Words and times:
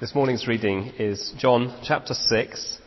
This 0.00 0.14
morning's 0.14 0.48
reading 0.48 0.94
is 0.98 1.34
John 1.36 1.78
chapter 1.84 2.14
6, 2.14 2.78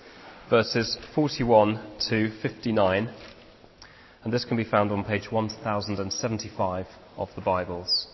verses 0.49 0.97
41 1.13 1.79
to 2.09 2.31
59, 2.41 3.13
and 4.23 4.33
this 4.33 4.45
can 4.45 4.57
be 4.57 4.63
found 4.63 4.91
on 4.91 5.03
page 5.03 5.31
1075 5.31 6.87
of 7.15 7.29
the 7.35 7.41
Bibles. 7.41 8.07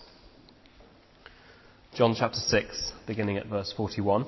John 1.95 2.13
chapter 2.13 2.39
6, 2.39 2.91
beginning 3.07 3.37
at 3.37 3.45
verse 3.47 3.73
41. 3.77 4.25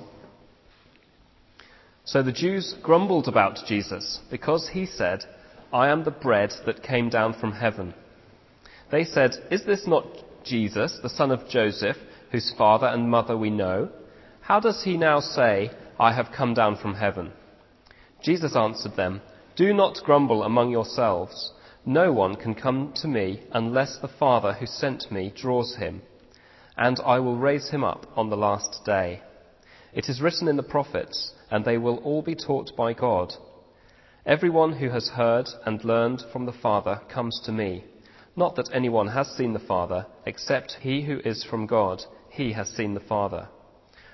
So 2.06 2.22
the 2.22 2.32
Jews 2.32 2.74
grumbled 2.82 3.28
about 3.28 3.66
Jesus 3.66 4.20
because 4.30 4.70
he 4.72 4.86
said, 4.86 5.20
I 5.70 5.88
am 5.88 6.04
the 6.04 6.10
bread 6.10 6.50
that 6.64 6.82
came 6.82 7.10
down 7.10 7.38
from 7.38 7.52
heaven. 7.52 7.92
They 8.90 9.04
said, 9.04 9.32
Is 9.50 9.66
this 9.66 9.86
not 9.86 10.06
Jesus, 10.46 10.98
the 11.02 11.10
son 11.10 11.30
of 11.30 11.46
Joseph, 11.46 11.98
whose 12.30 12.54
father 12.56 12.86
and 12.86 13.10
mother 13.10 13.36
we 13.36 13.50
know? 13.50 13.90
How 14.42 14.58
does 14.58 14.82
he 14.82 14.96
now 14.96 15.20
say, 15.20 15.70
I 16.00 16.12
have 16.12 16.32
come 16.36 16.52
down 16.52 16.76
from 16.76 16.94
heaven? 16.94 17.32
Jesus 18.22 18.56
answered 18.56 18.96
them, 18.96 19.22
Do 19.54 19.72
not 19.72 20.02
grumble 20.04 20.42
among 20.42 20.72
yourselves. 20.72 21.52
No 21.86 22.12
one 22.12 22.34
can 22.34 22.56
come 22.56 22.92
to 22.96 23.08
me 23.08 23.42
unless 23.52 23.98
the 23.98 24.08
Father 24.08 24.52
who 24.52 24.66
sent 24.66 25.12
me 25.12 25.32
draws 25.34 25.76
him, 25.76 26.02
and 26.76 26.98
I 27.04 27.20
will 27.20 27.36
raise 27.36 27.70
him 27.70 27.84
up 27.84 28.06
on 28.16 28.30
the 28.30 28.36
last 28.36 28.84
day. 28.84 29.22
It 29.92 30.08
is 30.08 30.20
written 30.20 30.48
in 30.48 30.56
the 30.56 30.62
prophets, 30.64 31.34
and 31.48 31.64
they 31.64 31.78
will 31.78 31.98
all 31.98 32.22
be 32.22 32.34
taught 32.34 32.76
by 32.76 32.94
God. 32.94 33.34
Everyone 34.26 34.72
who 34.72 34.90
has 34.90 35.08
heard 35.08 35.48
and 35.64 35.84
learned 35.84 36.22
from 36.32 36.46
the 36.46 36.52
Father 36.52 37.00
comes 37.08 37.40
to 37.44 37.52
me. 37.52 37.84
Not 38.34 38.56
that 38.56 38.70
anyone 38.72 39.08
has 39.08 39.28
seen 39.36 39.52
the 39.52 39.60
Father, 39.60 40.06
except 40.26 40.78
he 40.80 41.02
who 41.02 41.20
is 41.24 41.44
from 41.44 41.66
God. 41.66 42.02
He 42.28 42.52
has 42.52 42.68
seen 42.68 42.94
the 42.94 43.00
Father. 43.00 43.48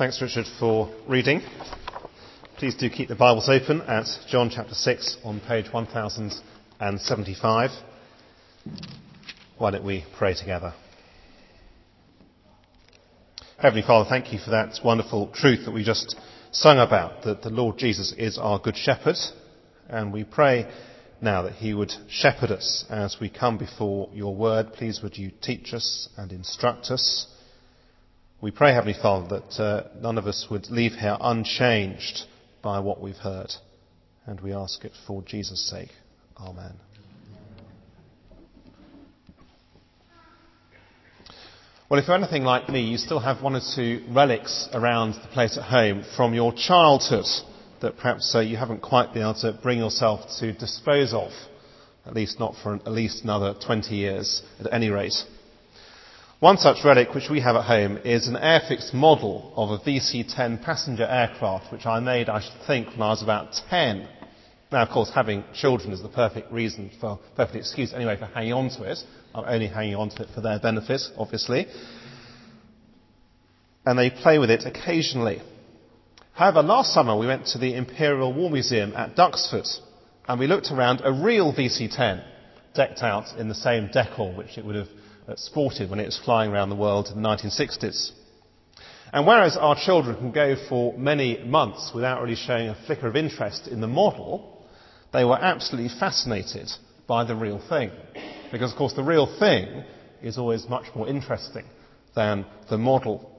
Thanks, 0.00 0.22
Richard, 0.22 0.46
for 0.58 0.88
reading. 1.06 1.42
Please 2.56 2.74
do 2.74 2.88
keep 2.88 3.10
the 3.10 3.14
Bibles 3.14 3.50
open 3.50 3.82
at 3.82 4.06
John 4.30 4.50
chapter 4.50 4.72
6 4.72 5.18
on 5.24 5.40
page 5.40 5.66
1075. 5.70 7.70
Why 9.58 9.70
don't 9.70 9.84
we 9.84 10.06
pray 10.16 10.32
together? 10.32 10.72
Heavenly 13.58 13.82
Father, 13.86 14.08
thank 14.08 14.32
you 14.32 14.38
for 14.38 14.52
that 14.52 14.78
wonderful 14.82 15.30
truth 15.34 15.66
that 15.66 15.72
we 15.72 15.84
just 15.84 16.16
sung 16.50 16.78
about, 16.78 17.24
that 17.24 17.42
the 17.42 17.50
Lord 17.50 17.76
Jesus 17.76 18.14
is 18.16 18.38
our 18.38 18.58
good 18.58 18.78
shepherd, 18.78 19.16
and 19.86 20.14
we 20.14 20.24
pray 20.24 20.66
now 21.20 21.42
that 21.42 21.56
he 21.56 21.74
would 21.74 21.92
shepherd 22.08 22.52
us 22.52 22.86
as 22.88 23.18
we 23.20 23.28
come 23.28 23.58
before 23.58 24.08
your 24.14 24.34
word. 24.34 24.72
Please 24.72 25.02
would 25.02 25.18
you 25.18 25.30
teach 25.42 25.74
us 25.74 26.08
and 26.16 26.32
instruct 26.32 26.86
us 26.86 27.26
we 28.42 28.50
pray, 28.50 28.72
Heavenly 28.72 28.96
Father, 29.00 29.40
that 29.40 29.62
uh, 29.62 29.88
none 30.00 30.16
of 30.16 30.26
us 30.26 30.46
would 30.50 30.70
leave 30.70 30.92
here 30.92 31.16
unchanged 31.20 32.22
by 32.62 32.80
what 32.80 33.00
we've 33.00 33.16
heard. 33.16 33.52
And 34.24 34.40
we 34.40 34.54
ask 34.54 34.84
it 34.84 34.92
for 35.06 35.22
Jesus' 35.22 35.68
sake. 35.68 35.90
Amen. 36.38 36.72
Well, 41.90 42.00
if 42.00 42.06
you're 42.06 42.16
anything 42.16 42.44
like 42.44 42.68
me, 42.68 42.82
you 42.82 42.96
still 42.96 43.18
have 43.18 43.42
one 43.42 43.56
or 43.56 43.60
two 43.74 44.06
relics 44.08 44.68
around 44.72 45.14
the 45.14 45.28
place 45.32 45.58
at 45.58 45.64
home 45.64 46.04
from 46.16 46.32
your 46.32 46.54
childhood 46.54 47.26
that 47.82 47.96
perhaps 47.96 48.34
uh, 48.34 48.40
you 48.40 48.56
haven't 48.56 48.80
quite 48.80 49.12
been 49.12 49.22
able 49.22 49.34
to 49.34 49.58
bring 49.62 49.78
yourself 49.78 50.20
to 50.38 50.52
dispose 50.52 51.12
of, 51.12 51.30
at 52.06 52.14
least 52.14 52.38
not 52.38 52.54
for 52.62 52.76
at 52.76 52.92
least 52.92 53.24
another 53.24 53.54
20 53.66 53.94
years 53.94 54.42
at 54.60 54.72
any 54.72 54.88
rate. 54.88 55.14
One 56.40 56.56
such 56.56 56.86
relic 56.86 57.14
which 57.14 57.28
we 57.28 57.42
have 57.42 57.54
at 57.54 57.66
home 57.66 57.98
is 57.98 58.26
an 58.26 58.34
Airfix 58.34 58.94
model 58.94 59.52
of 59.56 59.68
a 59.72 59.78
VC-10 59.78 60.62
passenger 60.64 61.04
aircraft, 61.04 61.70
which 61.70 61.84
I 61.84 62.00
made, 62.00 62.30
I 62.30 62.40
should 62.40 62.66
think, 62.66 62.88
when 62.88 63.02
I 63.02 63.10
was 63.10 63.22
about 63.22 63.52
10. 63.68 64.08
Now, 64.72 64.82
of 64.82 64.88
course, 64.88 65.10
having 65.14 65.44
children 65.52 65.92
is 65.92 66.00
the 66.00 66.08
perfect 66.08 66.50
reason 66.50 66.92
for, 66.98 67.20
perfect 67.36 67.56
excuse 67.56 67.92
anyway 67.92 68.16
for 68.16 68.24
hanging 68.24 68.54
on 68.54 68.70
to 68.70 68.90
it. 68.90 68.96
I'm 69.34 69.44
only 69.46 69.66
hanging 69.66 69.96
on 69.96 70.08
to 70.08 70.22
it 70.22 70.30
for 70.34 70.40
their 70.40 70.58
benefit, 70.58 71.02
obviously. 71.18 71.66
And 73.84 73.98
they 73.98 74.08
play 74.08 74.38
with 74.38 74.48
it 74.48 74.64
occasionally. 74.64 75.42
However, 76.32 76.62
last 76.62 76.94
summer 76.94 77.18
we 77.18 77.26
went 77.26 77.48
to 77.48 77.58
the 77.58 77.74
Imperial 77.74 78.32
War 78.32 78.50
Museum 78.50 78.94
at 78.96 79.14
Duxford 79.14 79.68
and 80.26 80.40
we 80.40 80.46
looked 80.46 80.72
around 80.72 81.02
a 81.04 81.12
real 81.12 81.52
VC-10 81.52 82.24
decked 82.74 83.02
out 83.02 83.26
in 83.38 83.50
the 83.50 83.54
same 83.54 83.90
decor 83.92 84.34
which 84.34 84.56
it 84.56 84.64
would 84.64 84.76
have 84.76 84.88
sported 85.36 85.90
when 85.90 86.00
it 86.00 86.06
was 86.06 86.18
flying 86.24 86.50
around 86.50 86.70
the 86.70 86.76
world 86.76 87.08
in 87.08 87.22
the 87.22 87.28
1960s. 87.28 88.12
And 89.12 89.26
whereas 89.26 89.56
our 89.56 89.76
children 89.76 90.16
can 90.16 90.30
go 90.30 90.54
for 90.68 90.96
many 90.96 91.42
months 91.44 91.90
without 91.94 92.22
really 92.22 92.36
showing 92.36 92.68
a 92.68 92.76
flicker 92.86 93.08
of 93.08 93.16
interest 93.16 93.66
in 93.66 93.80
the 93.80 93.88
model, 93.88 94.64
they 95.12 95.24
were 95.24 95.38
absolutely 95.38 95.90
fascinated 95.98 96.70
by 97.08 97.24
the 97.24 97.34
real 97.34 97.60
thing. 97.68 97.90
Because, 98.52 98.72
of 98.72 98.78
course, 98.78 98.92
the 98.92 99.02
real 99.02 99.26
thing 99.38 99.84
is 100.22 100.38
always 100.38 100.68
much 100.68 100.86
more 100.94 101.08
interesting 101.08 101.64
than 102.14 102.46
the 102.68 102.78
model. 102.78 103.30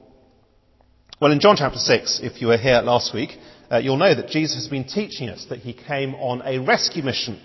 Well, 1.20 1.32
in 1.32 1.40
John 1.40 1.56
chapter 1.56 1.78
6, 1.78 2.20
if 2.22 2.40
you 2.40 2.48
were 2.48 2.58
here 2.58 2.80
last 2.82 3.14
week, 3.14 3.30
uh, 3.70 3.78
you'll 3.78 3.96
know 3.96 4.14
that 4.14 4.28
Jesus 4.28 4.56
has 4.56 4.68
been 4.68 4.84
teaching 4.84 5.28
us 5.28 5.46
that 5.48 5.60
he 5.60 5.72
came 5.72 6.14
on 6.16 6.42
a 6.44 6.58
rescue 6.58 7.02
mission. 7.02 7.40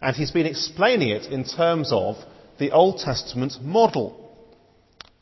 And 0.00 0.14
he's 0.14 0.30
been 0.30 0.46
explaining 0.46 1.08
it 1.08 1.32
in 1.32 1.44
terms 1.44 1.90
of 1.90 2.16
the 2.58 2.70
Old 2.70 2.98
Testament 2.98 3.54
model. 3.62 4.22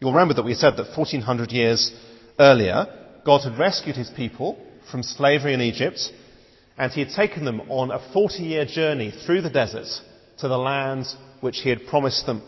You'll 0.01 0.13
remember 0.13 0.35
that 0.35 0.45
we 0.45 0.55
said 0.55 0.77
that 0.77 0.97
1400 0.97 1.51
years 1.51 1.93
earlier, 2.39 2.87
God 3.25 3.43
had 3.43 3.59
rescued 3.59 3.97
his 3.97 4.11
people 4.11 4.59
from 4.91 5.03
slavery 5.03 5.55
in 5.55 5.61
Egypt, 5.61 6.11
and 6.77 6.93
he 6.93 7.01
had 7.01 7.15
taken 7.15 7.45
them 7.45 7.61
on 7.71 7.91
a 7.91 8.13
40 8.13 8.43
year 8.43 8.65
journey 8.65 9.13
through 9.25 9.43
the 9.43 9.51
desert 9.51 9.87
to 10.39 10.49
the 10.49 10.59
lands 10.59 11.17
which 11.41 11.59
he 11.59 11.71
had 11.71 11.87
promised 11.87 12.27
them. 12.27 12.43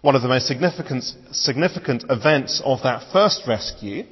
One 0.00 0.16
of 0.16 0.22
the 0.22 0.28
most 0.28 0.48
significant, 0.48 1.04
significant 1.30 2.04
events 2.10 2.60
of 2.64 2.82
that 2.82 3.12
first 3.12 3.42
rescue 3.46 4.04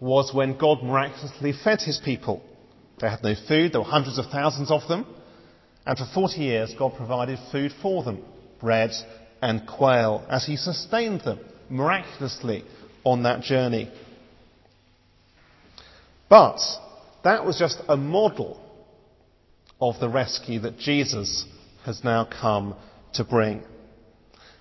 was 0.00 0.32
when 0.32 0.56
God 0.56 0.82
miraculously 0.82 1.52
fed 1.52 1.82
his 1.82 1.98
people. 2.02 2.42
They 3.00 3.10
had 3.10 3.22
no 3.22 3.34
food, 3.46 3.72
there 3.72 3.82
were 3.82 3.86
hundreds 3.86 4.18
of 4.18 4.26
thousands 4.30 4.70
of 4.70 4.88
them, 4.88 5.06
and 5.84 5.98
for 5.98 6.06
40 6.12 6.40
years 6.40 6.74
God 6.78 6.96
provided 6.96 7.38
food 7.52 7.72
for 7.82 8.02
them 8.02 8.22
bread 8.60 8.90
and 9.42 9.66
quail 9.66 10.24
as 10.28 10.46
he 10.46 10.56
sustained 10.56 11.22
them 11.22 11.40
miraculously 11.68 12.64
on 13.04 13.22
that 13.24 13.42
journey. 13.42 13.90
But 16.28 16.58
that 17.24 17.44
was 17.44 17.58
just 17.58 17.80
a 17.88 17.96
model 17.96 18.60
of 19.80 20.00
the 20.00 20.08
rescue 20.08 20.60
that 20.60 20.78
Jesus 20.78 21.46
has 21.84 22.02
now 22.02 22.24
come 22.24 22.74
to 23.14 23.24
bring. 23.24 23.62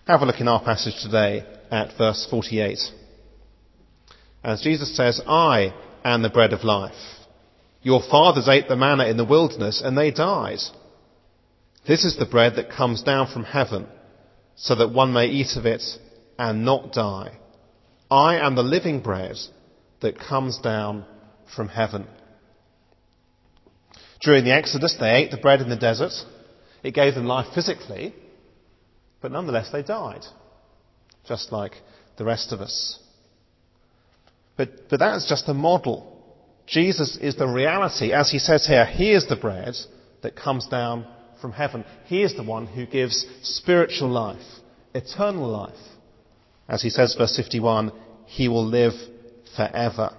Have 0.07 0.21
a 0.21 0.25
look 0.25 0.39
in 0.39 0.47
our 0.47 0.63
passage 0.63 1.01
today 1.01 1.43
at 1.71 1.97
verse 1.97 2.27
48. 2.29 2.77
As 4.43 4.61
Jesus 4.61 4.95
says, 4.95 5.19
I 5.25 5.73
am 6.03 6.21
the 6.21 6.29
bread 6.29 6.53
of 6.53 6.63
life. 6.63 6.93
Your 7.81 8.01
fathers 8.01 8.47
ate 8.47 8.67
the 8.67 8.75
manna 8.75 9.05
in 9.05 9.17
the 9.17 9.25
wilderness 9.25 9.81
and 9.83 9.97
they 9.97 10.11
died. 10.11 10.59
This 11.87 12.03
is 12.03 12.17
the 12.17 12.25
bread 12.25 12.55
that 12.55 12.71
comes 12.71 13.03
down 13.03 13.31
from 13.31 13.43
heaven 13.43 13.87
so 14.55 14.75
that 14.75 14.93
one 14.93 15.13
may 15.13 15.27
eat 15.27 15.55
of 15.55 15.65
it 15.65 15.83
and 16.37 16.65
not 16.65 16.91
die. 16.93 17.37
I 18.09 18.37
am 18.37 18.55
the 18.55 18.63
living 18.63 19.01
bread 19.01 19.35
that 20.01 20.19
comes 20.19 20.57
down 20.57 21.05
from 21.55 21.67
heaven. 21.67 22.07
During 24.21 24.43
the 24.43 24.53
Exodus, 24.53 24.95
they 24.99 25.11
ate 25.11 25.31
the 25.31 25.37
bread 25.37 25.61
in 25.61 25.69
the 25.69 25.75
desert. 25.75 26.13
It 26.83 26.93
gave 26.93 27.13
them 27.15 27.25
life 27.25 27.53
physically, 27.53 28.15
but 29.21 29.31
nonetheless 29.31 29.71
they 29.71 29.83
died, 29.83 30.25
just 31.27 31.51
like 31.51 31.73
the 32.17 32.25
rest 32.25 32.51
of 32.51 32.61
us. 32.61 32.99
But, 34.57 34.89
but 34.89 34.99
that's 34.99 35.27
just 35.27 35.49
a 35.49 35.53
model. 35.53 36.11
Jesus 36.65 37.17
is 37.17 37.35
the 37.35 37.47
reality. 37.47 38.11
As 38.11 38.31
he 38.31 38.39
says 38.39 38.65
here, 38.65 38.85
he 38.85 39.11
is 39.11 39.27
the 39.27 39.35
bread 39.35 39.75
that 40.23 40.35
comes 40.35 40.67
down 40.67 41.05
from 41.45 41.51
heaven. 41.51 41.85
He 42.05 42.23
is 42.23 42.35
the 42.35 42.43
one 42.43 42.65
who 42.65 42.87
gives 42.87 43.23
spiritual 43.43 44.09
life, 44.09 44.41
eternal 44.95 45.47
life. 45.47 45.75
As 46.67 46.81
he 46.81 46.89
says, 46.89 47.13
verse 47.15 47.37
51, 47.37 47.91
he 48.25 48.47
will 48.47 48.65
live 48.65 48.93
forever. 49.55 50.09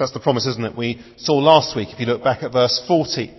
That's 0.00 0.12
the 0.12 0.18
promise, 0.18 0.48
isn't 0.48 0.64
it? 0.64 0.76
We 0.76 1.00
saw 1.16 1.34
last 1.34 1.76
week, 1.76 1.90
if 1.92 2.00
you 2.00 2.06
look 2.06 2.24
back 2.24 2.42
at 2.42 2.52
verse 2.52 2.82
40, 2.88 3.32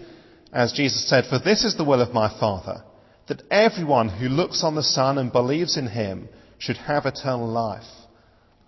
as 0.54 0.72
Jesus 0.72 1.10
said, 1.10 1.26
For 1.26 1.40
this 1.40 1.66
is 1.66 1.76
the 1.76 1.84
will 1.84 2.02
of 2.02 2.14
my 2.14 2.30
Father, 2.40 2.82
that 3.28 3.44
everyone 3.52 4.08
who 4.08 4.30
looks 4.30 4.64
on 4.64 4.76
the 4.76 4.84
Son 4.84 5.18
and 5.18 5.30
believes 5.30 5.76
in 5.76 5.88
him 5.88 6.30
should 6.58 6.78
have 6.78 7.06
eternal 7.06 7.50
life, 7.50 7.84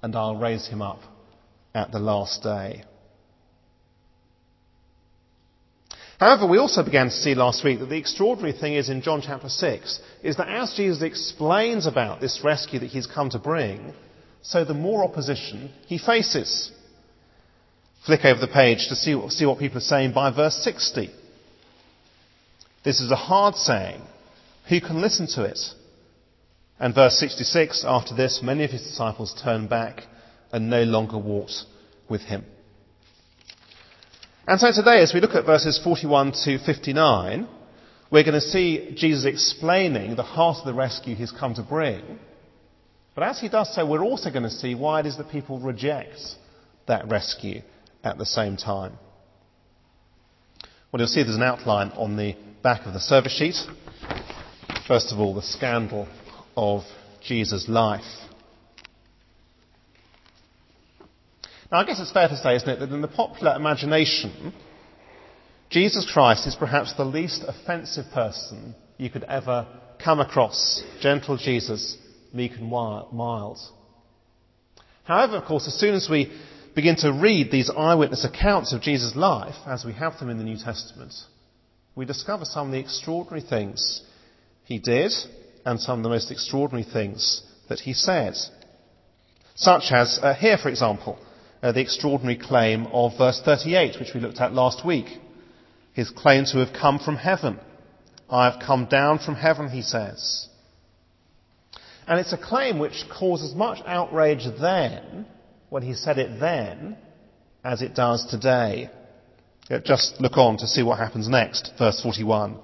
and 0.02 0.14
I'll 0.14 0.36
raise 0.36 0.68
him 0.68 0.82
up 0.82 1.00
at 1.74 1.94
the 1.94 2.00
last 2.00 2.44
day. 2.44 2.84
However, 6.22 6.46
we 6.46 6.60
also 6.60 6.84
began 6.84 7.08
to 7.08 7.16
see 7.16 7.34
last 7.34 7.64
week 7.64 7.80
that 7.80 7.90
the 7.90 7.98
extraordinary 7.98 8.54
thing 8.54 8.76
is 8.76 8.90
in 8.90 9.02
John 9.02 9.24
chapter 9.26 9.50
6 9.50 10.00
is 10.22 10.38
that 10.38 10.50
as 10.50 10.72
Jesus 10.76 11.02
explains 11.02 11.88
about 11.88 12.22
this 12.22 12.42
rescue 12.44 12.78
that 12.78 12.92
he's 12.92 13.08
come 13.08 13.32
to 13.32 13.40
bring, 13.40 13.92
so 14.44 14.64
the 14.64 14.76
more 14.76 15.04
opposition 15.04 15.72
he 15.88 15.98
faces. 15.98 16.72
Flick 18.06 18.24
over 18.24 18.40
the 18.40 18.48
page 18.48 18.88
to 18.90 18.96
see, 18.96 19.20
see 19.30 19.48
what 19.48 19.58
people 19.58 19.80
are 19.80 19.82
saying 19.82 20.14
by 20.14 20.30
verse 20.30 20.58
60. 20.64 21.10
This 22.86 23.02
is 23.02 23.10
a 23.10 23.16
hard 23.16 23.56
saying. 23.56 24.04
Who 24.70 24.80
can 24.80 25.02
listen 25.02 25.26
to 25.34 25.44
it? 25.44 25.60
And 26.80 26.94
verse 26.94 27.18
66, 27.18 27.84
after 27.84 28.16
this, 28.16 28.42
many 28.44 28.64
of 28.64 28.70
his 28.70 28.84
disciples 28.84 29.34
turned 29.44 29.72
back 29.72 30.04
and 30.52 30.70
no 30.70 30.84
longer 30.84 31.18
walked 31.18 31.64
with 32.08 32.22
him. 32.22 32.46
And 34.48 34.60
so 34.60 34.72
today, 34.72 35.02
as 35.02 35.14
we 35.14 35.22
look 35.22 35.36
at 35.36 35.46
verses 35.46 35.80
41 35.84 36.32
to 36.46 36.58
59, 36.58 37.48
we're 38.10 38.24
going 38.24 38.34
to 38.34 38.42
see 38.42 38.94
Jesus 38.96 39.26
explaining 39.26 40.16
the 40.16 40.24
heart 40.24 40.58
of 40.60 40.66
the 40.66 40.74
rescue 40.74 41.16
he's 41.16 41.32
come 41.32 41.54
to 41.54 41.64
bring. 41.64 42.20
But 43.14 43.24
as 43.24 43.40
he 43.40 43.50
does 43.50 43.74
so, 43.76 43.86
we're 43.86 44.04
also 44.04 44.32
going 44.32 44.44
to 44.44 44.50
see 44.50 44.74
why 44.74 45.02
it 45.02 45.06
is 45.06 45.18
that 45.18 45.30
people 45.30 45.60
reject 45.60 46.20
that 46.88 47.08
rescue 47.10 47.62
at 48.04 48.18
the 48.18 48.26
same 48.26 48.58
time. 48.58 48.94
Well, 50.92 51.00
you'll 51.00 51.08
see 51.08 51.22
there's 51.22 51.36
an 51.36 51.44
outline 51.44 51.90
on 51.92 52.18
the 52.18 52.36
back 52.64 52.88
of 52.88 52.94
the 52.94 53.00
service 53.00 53.38
sheet. 53.38 53.56
First 54.88 55.12
of 55.12 55.20
all, 55.20 55.36
the 55.36 55.44
scandal 55.44 56.08
of 56.58 56.82
Jesus' 57.22 57.70
life. 57.70 58.02
Now, 61.72 61.80
I 61.80 61.86
guess 61.86 62.00
it's 62.02 62.12
fair 62.12 62.28
to 62.28 62.36
say, 62.36 62.56
isn't 62.56 62.68
it, 62.68 62.80
that 62.80 62.92
in 62.92 63.02
the 63.02 63.08
popular 63.08 63.56
imagination, 63.56 64.54
Jesus 65.70 66.10
Christ 66.12 66.46
is 66.46 66.56
perhaps 66.56 66.94
the 66.94 67.06
least 67.06 67.44
offensive 67.48 68.06
person 68.14 68.76
you 68.98 69.10
could 69.10 69.24
ever 69.24 69.66
come 70.04 70.20
across. 70.20 70.84
Gentle 71.00 71.38
Jesus, 71.38 71.98
meek 72.34 72.52
and 72.54 72.70
mild. 72.70 73.58
However, 75.06 75.38
of 75.38 75.46
course, 75.46 75.66
as 75.68 75.80
soon 75.80 75.96
as 75.96 76.10
we 76.10 76.32
begin 76.76 76.98
to 76.98 77.14
read 77.14 77.52
these 77.52 77.70
eyewitness 77.70 78.26
accounts 78.26 78.74
of 78.74 78.82
Jesus' 78.82 79.16
life, 79.16 79.56
as 79.66 79.86
we 79.86 79.94
have 79.94 80.20
them 80.20 80.30
in 80.30 80.38
the 80.38 80.44
New 80.44 80.58
Testament, 80.58 81.14
we 81.96 82.06
discover 82.06 82.44
some 82.44 82.68
of 82.68 82.74
the 82.74 82.80
extraordinary 82.80 83.42
things 83.42 84.02
he 84.66 84.78
did 84.78 85.12
and 85.66 85.80
some 85.80 86.00
of 86.00 86.04
the 86.04 86.10
most 86.10 86.32
extraordinary 86.32 86.90
things 86.90 87.44
that 87.70 87.80
he 87.80 87.94
said. 87.94 88.34
Such 89.56 89.92
as, 89.92 90.20
uh, 90.22 90.34
here 90.34 90.58
for 90.58 90.70
example, 90.70 91.18
uh, 91.62 91.72
the 91.72 91.82
extraordinary 91.82 92.38
claim 92.38 92.88
of 92.88 93.18
verse 93.18 93.42
38, 93.44 94.00
which 94.00 94.14
we 94.14 94.20
looked 94.20 94.40
at 94.40 94.54
last 94.54 94.86
week. 94.86 95.08
His 95.94 96.10
claim 96.10 96.46
to 96.46 96.60
have 96.60 96.74
come 96.74 97.00
from 97.00 97.18
heaven. 97.18 97.60
I 98.30 98.50
have 98.50 98.62
come 98.62 98.86
down 98.86 99.20
from 99.20 99.36
heaven, 99.36 99.70
he 99.70 99.82
says. 99.82 100.48
And 102.08 102.20
it's 102.20 102.34
a 102.34 102.38
claim 102.38 102.80
which 102.80 103.04
caused 103.12 103.44
as 103.44 103.54
much 103.54 103.80
outrage 103.86 104.46
then, 104.60 105.26
when 105.70 105.84
he 105.84 105.94
said 105.94 106.18
it 106.18 106.40
then, 106.40 106.98
as 107.64 107.82
it 107.82 107.94
does 107.94 108.26
today. 108.26 108.90
Just 109.84 110.20
look 110.20 110.38
on 110.38 110.58
to 110.58 110.68
see 110.68 110.84
what 110.84 110.98
happens 110.98 111.30
next, 111.30 111.72
verse 111.78 112.02
41. 112.02 112.58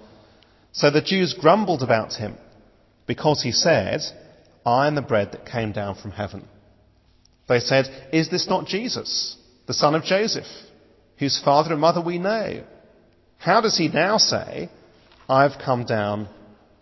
So 0.71 0.89
the 0.89 1.01
Jews 1.01 1.33
grumbled 1.39 1.83
about 1.83 2.13
him 2.13 2.35
because 3.05 3.41
he 3.41 3.51
said, 3.51 4.01
I 4.65 4.87
am 4.87 4.95
the 4.95 5.01
bread 5.01 5.31
that 5.31 5.45
came 5.45 5.71
down 5.71 5.95
from 5.95 6.11
heaven. 6.11 6.47
They 7.47 7.59
said, 7.59 7.85
Is 8.11 8.29
this 8.29 8.47
not 8.47 8.67
Jesus, 8.67 9.37
the 9.67 9.73
son 9.73 9.95
of 9.95 10.03
Joseph, 10.03 10.45
whose 11.17 11.41
father 11.43 11.71
and 11.71 11.81
mother 11.81 12.01
we 12.01 12.17
know? 12.17 12.63
How 13.37 13.61
does 13.61 13.77
he 13.77 13.87
now 13.87 14.17
say, 14.17 14.69
I've 15.29 15.59
come 15.63 15.85
down 15.85 16.27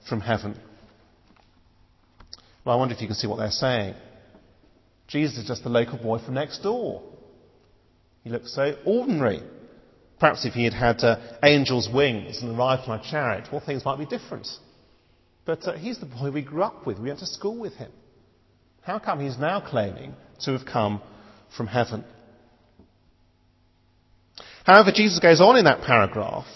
from 0.07 0.21
heaven? 0.21 0.59
Well, 2.63 2.75
I 2.75 2.79
wonder 2.79 2.95
if 2.95 3.01
you 3.01 3.07
can 3.07 3.15
see 3.15 3.27
what 3.27 3.37
they're 3.37 3.51
saying. 3.51 3.95
Jesus 5.07 5.37
is 5.37 5.47
just 5.47 5.63
the 5.63 5.69
local 5.69 5.99
boy 5.99 6.17
from 6.17 6.33
next 6.33 6.63
door. 6.63 7.03
He 8.23 8.31
looks 8.31 8.55
so 8.55 8.75
ordinary. 8.85 9.43
Perhaps 10.19 10.45
if 10.45 10.53
he 10.53 10.63
had 10.63 10.73
had 10.73 11.03
uh, 11.03 11.19
angel's 11.43 11.87
wings 11.93 12.41
and 12.41 12.57
arrived 12.57 12.89
on 12.89 12.99
a 12.99 13.03
chariot, 13.03 13.47
well, 13.51 13.61
things 13.63 13.85
might 13.85 13.99
be 13.99 14.05
different. 14.05 14.47
But 15.45 15.67
uh, 15.67 15.73
he's 15.73 15.99
the 15.99 16.07
boy 16.07 16.31
we 16.31 16.41
grew 16.41 16.63
up 16.63 16.87
with. 16.87 16.97
We 16.97 17.09
went 17.09 17.19
to 17.19 17.27
school 17.27 17.59
with 17.59 17.73
him. 17.73 17.91
How 18.81 18.97
come 18.97 19.19
he's 19.19 19.37
now 19.37 19.61
claiming 19.61 20.15
to 20.41 20.51
have 20.51 20.65
come 20.65 21.01
from 21.55 21.67
heaven? 21.67 22.03
However, 24.65 24.91
Jesus 24.91 25.19
goes 25.19 25.41
on 25.41 25.57
in 25.57 25.65
that 25.65 25.81
paragraph 25.81 26.47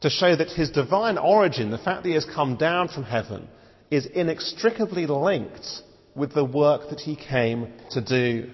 to 0.00 0.10
show 0.10 0.34
that 0.34 0.48
his 0.48 0.70
divine 0.70 1.18
origin, 1.18 1.70
the 1.70 1.78
fact 1.78 2.02
that 2.02 2.08
he 2.08 2.14
has 2.14 2.24
come 2.24 2.56
down 2.56 2.88
from 2.88 3.04
heaven, 3.04 3.48
is 3.90 4.06
inextricably 4.06 5.06
linked 5.06 5.66
with 6.14 6.32
the 6.32 6.44
work 6.44 6.88
that 6.90 7.00
he 7.00 7.16
came 7.16 7.72
to 7.90 8.00
do. 8.00 8.50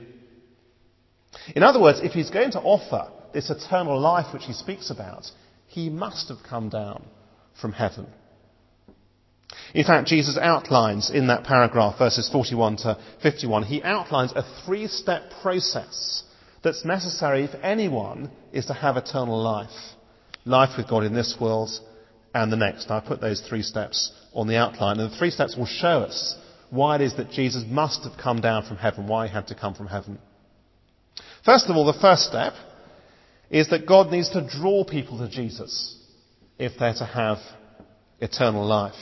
In 1.54 1.62
other 1.62 1.80
words, 1.80 2.00
if 2.02 2.12
he's 2.12 2.30
going 2.30 2.50
to 2.52 2.60
offer 2.60 3.10
this 3.32 3.50
eternal 3.50 4.00
life 4.00 4.32
which 4.32 4.44
he 4.44 4.52
speaks 4.52 4.90
about, 4.90 5.30
he 5.66 5.88
must 5.88 6.28
have 6.28 6.38
come 6.48 6.68
down 6.68 7.04
from 7.60 7.72
heaven. 7.72 8.06
In 9.74 9.84
fact, 9.84 10.08
Jesus 10.08 10.38
outlines 10.40 11.10
in 11.10 11.26
that 11.28 11.44
paragraph, 11.44 11.98
verses 11.98 12.28
41 12.30 12.76
to 12.78 12.98
51, 13.22 13.64
he 13.64 13.82
outlines 13.82 14.32
a 14.32 14.44
three 14.64 14.86
step 14.86 15.30
process 15.42 16.22
that's 16.62 16.84
necessary 16.84 17.44
if 17.44 17.54
anyone 17.62 18.30
is 18.52 18.66
to 18.66 18.74
have 18.74 18.96
eternal 18.96 19.40
life. 19.40 19.70
Life 20.44 20.76
with 20.76 20.88
God 20.88 21.04
in 21.04 21.14
this 21.14 21.36
world 21.40 21.70
and 22.34 22.52
the 22.52 22.56
next. 22.56 22.90
I 22.90 23.00
put 23.00 23.20
those 23.20 23.40
three 23.40 23.62
steps 23.62 24.12
on 24.32 24.46
the 24.46 24.56
outline, 24.56 25.00
and 25.00 25.10
the 25.10 25.16
three 25.16 25.30
steps 25.30 25.56
will 25.56 25.66
show 25.66 26.00
us 26.00 26.36
why 26.70 26.96
it 26.96 27.00
is 27.00 27.16
that 27.16 27.30
Jesus 27.30 27.64
must 27.66 28.04
have 28.04 28.20
come 28.22 28.40
down 28.40 28.64
from 28.64 28.76
heaven, 28.76 29.06
why 29.06 29.26
he 29.26 29.32
had 29.32 29.48
to 29.48 29.54
come 29.54 29.74
from 29.74 29.86
heaven. 29.86 30.18
First 31.44 31.68
of 31.68 31.76
all, 31.76 31.86
the 31.86 31.98
first 31.98 32.24
step 32.24 32.54
is 33.50 33.70
that 33.70 33.86
God 33.86 34.10
needs 34.10 34.30
to 34.30 34.46
draw 34.46 34.84
people 34.84 35.18
to 35.18 35.28
Jesus 35.28 35.96
if 36.58 36.72
they're 36.78 36.94
to 36.94 37.04
have 37.04 37.38
eternal 38.20 38.66
life. 38.66 38.94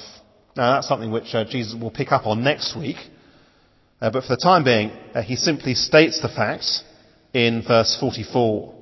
Now, 0.56 0.74
that's 0.74 0.88
something 0.88 1.10
which 1.10 1.34
uh, 1.34 1.44
Jesus 1.44 1.74
will 1.80 1.90
pick 1.90 2.12
up 2.12 2.26
on 2.26 2.44
next 2.44 2.76
week. 2.76 2.96
Uh, 4.00 4.10
but 4.10 4.22
for 4.22 4.36
the 4.36 4.40
time 4.42 4.64
being, 4.64 4.90
uh, 5.14 5.22
he 5.22 5.36
simply 5.36 5.74
states 5.74 6.20
the 6.20 6.28
facts 6.28 6.82
in 7.32 7.62
verse 7.66 7.96
44. 7.98 8.74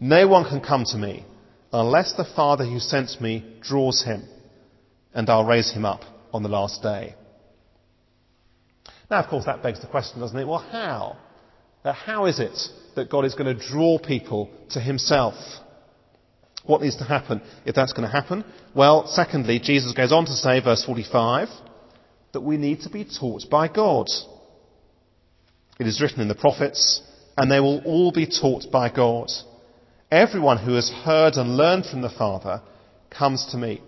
No 0.00 0.28
one 0.28 0.48
can 0.48 0.60
come 0.60 0.84
to 0.86 0.96
me 0.96 1.24
unless 1.72 2.14
the 2.14 2.24
Father 2.24 2.64
who 2.64 2.78
sent 2.78 3.20
me 3.20 3.44
draws 3.60 4.02
him, 4.04 4.24
and 5.12 5.28
I'll 5.28 5.44
raise 5.44 5.70
him 5.72 5.84
up 5.84 6.02
on 6.32 6.42
the 6.42 6.48
last 6.48 6.82
day. 6.82 7.14
Now, 9.10 9.22
of 9.22 9.28
course, 9.28 9.46
that 9.46 9.62
begs 9.62 9.80
the 9.80 9.86
question, 9.86 10.20
doesn't 10.20 10.38
it? 10.38 10.46
Well, 10.46 10.58
how 10.58 11.16
Uh, 11.84 11.92
how 11.92 12.26
is 12.26 12.40
it 12.40 12.58
that 12.96 13.08
God 13.08 13.24
is 13.24 13.34
going 13.34 13.56
to 13.56 13.68
draw 13.68 13.98
people 13.98 14.50
to 14.70 14.80
himself? 14.80 15.34
What 16.68 16.82
needs 16.82 16.96
to 16.96 17.04
happen 17.04 17.40
if 17.64 17.74
that's 17.74 17.94
going 17.94 18.06
to 18.06 18.12
happen? 18.12 18.44
Well, 18.74 19.06
secondly, 19.06 19.58
Jesus 19.58 19.94
goes 19.94 20.12
on 20.12 20.26
to 20.26 20.34
say, 20.34 20.60
verse 20.60 20.84
45, 20.84 21.48
that 22.34 22.42
we 22.42 22.58
need 22.58 22.82
to 22.82 22.90
be 22.90 23.06
taught 23.06 23.44
by 23.50 23.68
God. 23.68 24.06
It 25.80 25.86
is 25.86 26.02
written 26.02 26.20
in 26.20 26.28
the 26.28 26.34
prophets, 26.34 27.00
and 27.38 27.50
they 27.50 27.60
will 27.60 27.80
all 27.86 28.12
be 28.12 28.26
taught 28.26 28.70
by 28.70 28.90
God. 28.90 29.30
Everyone 30.10 30.58
who 30.58 30.74
has 30.74 30.90
heard 30.90 31.36
and 31.36 31.56
learned 31.56 31.86
from 31.86 32.02
the 32.02 32.10
Father 32.10 32.60
comes 33.08 33.46
to 33.52 33.56
me. 33.56 33.80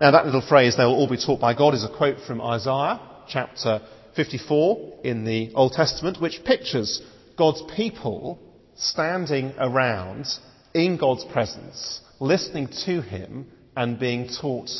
Now 0.00 0.12
that 0.12 0.24
little 0.24 0.40
phrase, 0.40 0.74
they 0.74 0.86
will 0.86 0.94
all 0.94 1.10
be 1.10 1.22
taught 1.22 1.38
by 1.42 1.52
God, 1.52 1.74
is 1.74 1.84
a 1.84 1.94
quote 1.94 2.16
from 2.26 2.40
Isaiah 2.40 2.98
chapter 3.28 3.82
54 4.16 5.00
in 5.04 5.26
the 5.26 5.52
Old 5.54 5.72
Testament, 5.72 6.18
which 6.18 6.40
pictures 6.46 7.02
God's 7.36 7.62
people 7.76 8.38
standing 8.80 9.52
around 9.58 10.26
in 10.74 10.96
God's 10.96 11.24
presence, 11.24 12.00
listening 12.18 12.68
to 12.86 13.02
Him 13.02 13.46
and 13.76 13.98
being 13.98 14.28
taught 14.28 14.70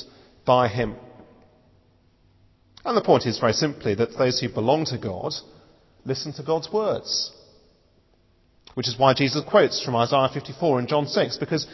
by 0.47 0.69
Him. 0.69 0.97
And 2.85 2.97
the 2.97 3.03
point 3.03 3.27
is 3.27 3.39
very 3.39 3.53
simply 3.53 3.95
that 3.95 4.17
those 4.17 4.41
who 4.41 4.49
belong 4.49 4.87
to 4.87 4.99
God 4.99 5.33
listen 6.05 6.33
to 6.35 6.43
God's 6.43 6.73
words. 6.73 7.31
Which 8.75 8.89
is 8.89 8.99
why 8.99 9.13
Jesus 9.13 9.43
quotes 9.49 9.85
from 9.85 9.97
Isaiah 9.97 10.31
54 10.33 10.79
and 10.79 10.89
John 10.89 11.07
6, 11.07 11.37
because 11.37 11.67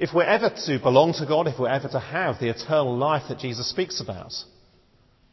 if 0.00 0.10
we're 0.12 0.24
ever 0.24 0.50
to 0.66 0.78
belong 0.80 1.12
to 1.14 1.26
God, 1.26 1.46
if 1.46 1.58
we're 1.58 1.68
ever 1.68 1.88
to 1.88 2.00
have 2.00 2.40
the 2.40 2.48
eternal 2.50 2.96
life 2.96 3.24
that 3.28 3.38
Jesus 3.38 3.70
speaks 3.70 4.00
about, 4.00 4.32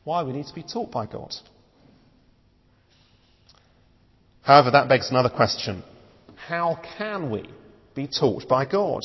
why 0.03 0.23
we 0.23 0.33
need 0.33 0.45
to 0.45 0.53
be 0.53 0.63
taught 0.63 0.91
by 0.91 1.07
God. 1.07 1.33
However, 4.41 4.71
that 4.71 4.87
begs 4.87 5.09
another 5.09 5.29
question. 5.29 5.83
How 6.47 6.79
can 6.97 7.31
we 7.31 7.49
be 7.95 8.07
taught 8.07 8.47
by 8.47 8.65
God? 8.65 9.01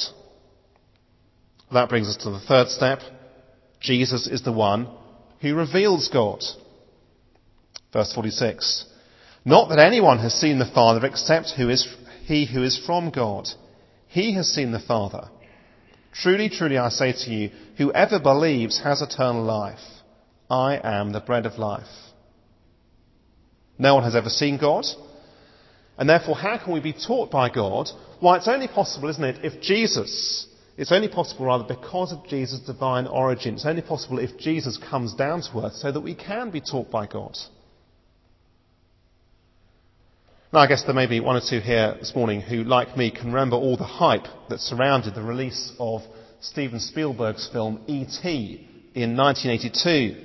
That 1.72 1.88
brings 1.88 2.08
us 2.08 2.18
to 2.18 2.30
the 2.30 2.40
third 2.40 2.68
step. 2.68 2.98
Jesus 3.80 4.26
is 4.26 4.42
the 4.42 4.52
one 4.52 4.88
who 5.40 5.54
reveals 5.54 6.10
God. 6.12 6.42
Verse 7.94 8.12
46. 8.12 8.84
Not 9.44 9.70
that 9.70 9.78
anyone 9.78 10.18
has 10.18 10.34
seen 10.34 10.58
the 10.58 10.70
Father 10.74 11.06
except 11.06 11.52
who 11.56 11.70
is, 11.70 11.88
he 12.24 12.44
who 12.44 12.62
is 12.62 12.78
from 12.84 13.10
God. 13.10 13.48
He 14.08 14.34
has 14.34 14.48
seen 14.48 14.72
the 14.72 14.78
Father. 14.78 15.30
Truly, 16.12 16.50
truly, 16.50 16.76
I 16.76 16.90
say 16.90 17.12
to 17.12 17.30
you, 17.30 17.50
whoever 17.78 18.20
believes 18.20 18.82
has 18.82 19.00
eternal 19.00 19.44
life. 19.44 19.78
I 20.50 20.78
am 20.82 21.12
the 21.12 21.20
bread 21.20 21.46
of 21.46 21.58
life. 21.58 21.86
No 23.78 23.94
one 23.94 24.04
has 24.04 24.14
ever 24.14 24.28
seen 24.28 24.58
God. 24.58 24.84
And 26.00 26.08
therefore, 26.08 26.34
how 26.34 26.56
can 26.56 26.72
we 26.72 26.80
be 26.80 26.94
taught 26.94 27.30
by 27.30 27.50
God? 27.50 27.90
Why, 28.20 28.38
it's 28.38 28.48
only 28.48 28.68
possible, 28.68 29.10
isn't 29.10 29.22
it, 29.22 29.44
if 29.44 29.60
Jesus, 29.60 30.46
it's 30.78 30.92
only 30.92 31.08
possible 31.08 31.44
rather 31.44 31.64
because 31.64 32.10
of 32.10 32.26
Jesus' 32.26 32.60
divine 32.60 33.06
origin. 33.06 33.54
It's 33.54 33.66
only 33.66 33.82
possible 33.82 34.18
if 34.18 34.38
Jesus 34.38 34.78
comes 34.78 35.12
down 35.12 35.42
to 35.42 35.60
earth 35.60 35.74
so 35.74 35.92
that 35.92 36.00
we 36.00 36.14
can 36.14 36.50
be 36.50 36.62
taught 36.62 36.90
by 36.90 37.06
God. 37.06 37.36
Now, 40.54 40.60
I 40.60 40.66
guess 40.68 40.84
there 40.84 40.94
may 40.94 41.06
be 41.06 41.20
one 41.20 41.36
or 41.36 41.42
two 41.46 41.60
here 41.60 41.94
this 42.00 42.14
morning 42.16 42.40
who, 42.40 42.64
like 42.64 42.96
me, 42.96 43.10
can 43.10 43.26
remember 43.26 43.56
all 43.56 43.76
the 43.76 43.84
hype 43.84 44.26
that 44.48 44.60
surrounded 44.60 45.14
the 45.14 45.22
release 45.22 45.74
of 45.78 46.00
Steven 46.40 46.80
Spielberg's 46.80 47.46
film 47.52 47.84
E.T. 47.86 48.68
in 48.94 49.16
1982. 49.18 50.24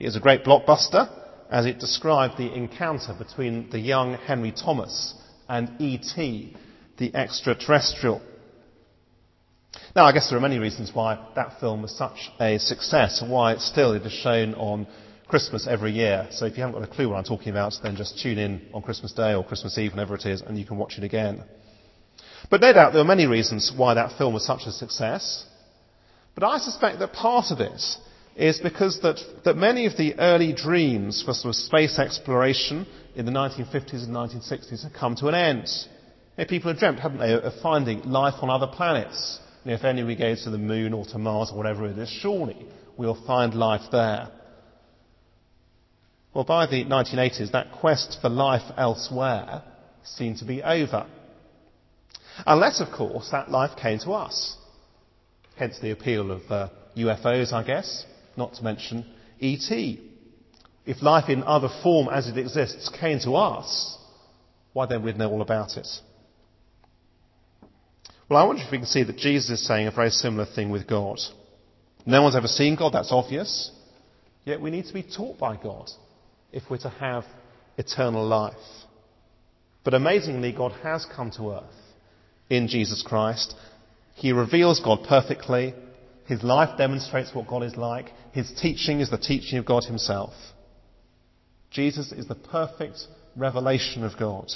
It 0.00 0.04
was 0.06 0.16
a 0.16 0.20
great 0.20 0.44
blockbuster 0.44 1.17
as 1.50 1.66
it 1.66 1.78
described 1.78 2.36
the 2.36 2.52
encounter 2.52 3.14
between 3.18 3.70
the 3.70 3.78
young 3.78 4.14
Henry 4.14 4.52
Thomas 4.52 5.14
and 5.48 5.70
E.T., 5.80 6.56
the 6.98 7.14
extraterrestrial. 7.14 8.20
Now, 9.96 10.04
I 10.04 10.12
guess 10.12 10.28
there 10.28 10.38
are 10.38 10.42
many 10.42 10.58
reasons 10.58 10.90
why 10.92 11.18
that 11.34 11.60
film 11.60 11.82
was 11.82 11.96
such 11.96 12.30
a 12.40 12.58
success 12.58 13.22
and 13.22 13.30
why 13.30 13.52
it's 13.52 13.66
still 13.66 13.92
it 13.92 14.04
is 14.04 14.12
shown 14.12 14.54
on 14.54 14.86
Christmas 15.28 15.66
every 15.66 15.92
year. 15.92 16.26
So 16.30 16.46
if 16.46 16.56
you 16.56 16.62
haven't 16.62 16.80
got 16.80 16.88
a 16.88 16.92
clue 16.92 17.08
what 17.08 17.16
I'm 17.16 17.24
talking 17.24 17.50
about, 17.50 17.74
then 17.82 17.96
just 17.96 18.20
tune 18.20 18.38
in 18.38 18.66
on 18.74 18.82
Christmas 18.82 19.12
Day 19.12 19.34
or 19.34 19.44
Christmas 19.44 19.76
Eve, 19.78 19.92
whenever 19.92 20.14
it 20.14 20.26
is, 20.26 20.42
and 20.42 20.58
you 20.58 20.66
can 20.66 20.76
watch 20.76 20.98
it 20.98 21.04
again. 21.04 21.44
But 22.50 22.60
no 22.60 22.72
doubt 22.72 22.92
there 22.92 23.02
are 23.02 23.06
many 23.06 23.26
reasons 23.26 23.72
why 23.74 23.94
that 23.94 24.16
film 24.18 24.34
was 24.34 24.44
such 24.44 24.62
a 24.66 24.72
success. 24.72 25.46
But 26.34 26.44
I 26.44 26.58
suspect 26.58 26.98
that 26.98 27.12
part 27.12 27.46
of 27.50 27.60
it 27.60 27.82
is 28.38 28.60
because 28.60 29.00
that, 29.02 29.18
that 29.44 29.56
many 29.56 29.86
of 29.86 29.96
the 29.96 30.14
early 30.18 30.52
dreams 30.52 31.22
for 31.24 31.34
sort 31.34 31.50
of 31.50 31.56
space 31.56 31.98
exploration 31.98 32.86
in 33.16 33.26
the 33.26 33.32
1950s 33.32 34.04
and 34.04 34.14
1960s 34.14 34.84
have 34.84 34.92
come 34.92 35.16
to 35.16 35.26
an 35.26 35.34
end. 35.34 35.68
You 36.36 36.44
know, 36.44 36.48
people 36.48 36.70
have 36.70 36.78
dreamt, 36.78 37.00
haven't 37.00 37.18
they, 37.18 37.32
of 37.32 37.52
finding 37.60 38.02
life 38.04 38.34
on 38.40 38.48
other 38.48 38.68
planets. 38.68 39.40
You 39.64 39.70
know, 39.70 39.76
if 39.76 39.84
only 39.84 40.04
we 40.04 40.14
go 40.14 40.36
to 40.36 40.50
the 40.50 40.58
moon 40.58 40.92
or 40.92 41.04
to 41.06 41.18
Mars 41.18 41.50
or 41.50 41.56
whatever 41.56 41.86
it 41.86 41.98
is, 41.98 42.08
surely 42.08 42.68
we'll 42.96 43.20
find 43.26 43.54
life 43.54 43.90
there. 43.90 44.28
Well, 46.32 46.44
by 46.44 46.66
the 46.66 46.84
1980s, 46.84 47.50
that 47.50 47.72
quest 47.72 48.18
for 48.22 48.28
life 48.28 48.70
elsewhere 48.76 49.64
seemed 50.04 50.38
to 50.38 50.44
be 50.44 50.62
over. 50.62 51.08
Unless, 52.46 52.80
of 52.80 52.92
course, 52.92 53.30
that 53.32 53.50
life 53.50 53.76
came 53.76 53.98
to 54.00 54.12
us. 54.12 54.56
Hence 55.56 55.80
the 55.80 55.90
appeal 55.90 56.30
of 56.30 56.42
uh, 56.48 56.68
UFOs, 56.96 57.52
I 57.52 57.64
guess, 57.64 58.06
not 58.38 58.54
to 58.54 58.64
mention 58.64 59.04
ET. 59.40 59.70
If 60.86 61.02
life 61.02 61.28
in 61.28 61.42
other 61.42 61.68
form 61.82 62.08
as 62.08 62.28
it 62.28 62.38
exists 62.38 62.88
came 62.88 63.18
to 63.20 63.32
us, 63.32 63.98
why 64.72 64.86
then 64.86 65.02
we'd 65.02 65.18
know 65.18 65.30
all 65.30 65.42
about 65.42 65.76
it. 65.76 65.86
Well, 68.28 68.38
I 68.38 68.44
wonder 68.44 68.62
if 68.62 68.70
we 68.70 68.78
can 68.78 68.86
see 68.86 69.02
that 69.04 69.16
Jesus 69.16 69.50
is 69.60 69.66
saying 69.66 69.86
a 69.86 69.90
very 69.90 70.10
similar 70.10 70.46
thing 70.46 70.70
with 70.70 70.86
God. 70.86 71.18
No 72.06 72.22
one's 72.22 72.36
ever 72.36 72.46
seen 72.46 72.76
God, 72.76 72.92
that's 72.92 73.12
obvious. 73.12 73.70
Yet 74.44 74.60
we 74.60 74.70
need 74.70 74.86
to 74.86 74.94
be 74.94 75.02
taught 75.02 75.38
by 75.38 75.56
God 75.56 75.90
if 76.52 76.62
we're 76.70 76.78
to 76.78 76.88
have 76.88 77.24
eternal 77.76 78.26
life. 78.26 78.54
But 79.84 79.94
amazingly, 79.94 80.52
God 80.52 80.72
has 80.82 81.06
come 81.06 81.30
to 81.32 81.52
earth 81.52 81.64
in 82.50 82.68
Jesus 82.68 83.02
Christ. 83.02 83.54
He 84.14 84.32
reveals 84.32 84.80
God 84.80 85.04
perfectly. 85.08 85.74
His 86.28 86.42
life 86.42 86.76
demonstrates 86.76 87.34
what 87.34 87.46
God 87.46 87.62
is 87.62 87.76
like. 87.76 88.12
His 88.32 88.52
teaching 88.52 89.00
is 89.00 89.08
the 89.08 89.16
teaching 89.16 89.58
of 89.58 89.64
God 89.64 89.84
Himself. 89.84 90.34
Jesus 91.70 92.12
is 92.12 92.28
the 92.28 92.34
perfect 92.34 92.98
revelation 93.34 94.04
of 94.04 94.18
God. 94.18 94.50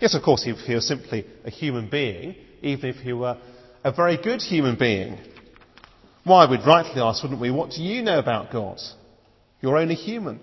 Yes, 0.00 0.14
of 0.14 0.22
course, 0.22 0.44
if 0.46 0.56
he 0.60 0.72
were 0.72 0.80
simply 0.80 1.26
a 1.44 1.50
human 1.50 1.90
being, 1.90 2.34
even 2.62 2.88
if 2.88 2.96
he 2.96 3.12
were 3.12 3.36
a 3.84 3.92
very 3.92 4.16
good 4.16 4.40
human 4.40 4.76
being, 4.78 5.18
why, 6.24 6.50
we'd 6.50 6.66
rightly 6.66 7.02
ask, 7.02 7.22
wouldn't 7.22 7.40
we, 7.40 7.50
what 7.50 7.72
do 7.72 7.82
you 7.82 8.02
know 8.02 8.18
about 8.18 8.50
God? 8.50 8.80
You're 9.60 9.76
only 9.76 9.96
human. 9.96 10.40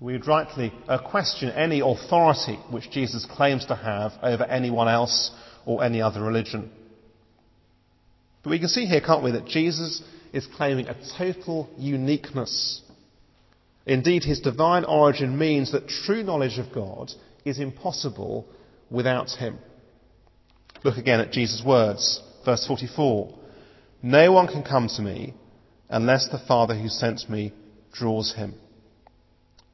We 0.00 0.14
would 0.14 0.26
rightly 0.26 0.72
uh, 0.88 0.98
question 1.06 1.50
any 1.50 1.80
authority 1.80 2.58
which 2.70 2.90
Jesus 2.90 3.26
claims 3.26 3.66
to 3.66 3.74
have 3.74 4.12
over 4.22 4.44
anyone 4.44 4.88
else 4.88 5.30
or 5.66 5.84
any 5.84 6.00
other 6.00 6.22
religion. 6.22 6.70
But 8.46 8.52
we 8.52 8.60
can 8.60 8.68
see 8.68 8.86
here, 8.86 9.00
can't 9.00 9.24
we, 9.24 9.32
that 9.32 9.46
Jesus 9.46 10.00
is 10.32 10.46
claiming 10.46 10.86
a 10.86 10.96
total 11.18 11.68
uniqueness. 11.76 12.80
Indeed, 13.86 14.22
his 14.22 14.38
divine 14.38 14.84
origin 14.84 15.36
means 15.36 15.72
that 15.72 15.88
true 15.88 16.22
knowledge 16.22 16.56
of 16.60 16.72
God 16.72 17.10
is 17.44 17.58
impossible 17.58 18.46
without 18.88 19.30
him. 19.30 19.58
Look 20.84 20.96
again 20.96 21.18
at 21.18 21.32
Jesus' 21.32 21.60
words, 21.66 22.22
verse 22.44 22.64
44. 22.68 23.36
No 24.04 24.30
one 24.30 24.46
can 24.46 24.62
come 24.62 24.86
to 24.94 25.02
me 25.02 25.34
unless 25.88 26.28
the 26.28 26.38
Father 26.38 26.78
who 26.78 26.88
sent 26.88 27.28
me 27.28 27.52
draws 27.92 28.32
him. 28.32 28.54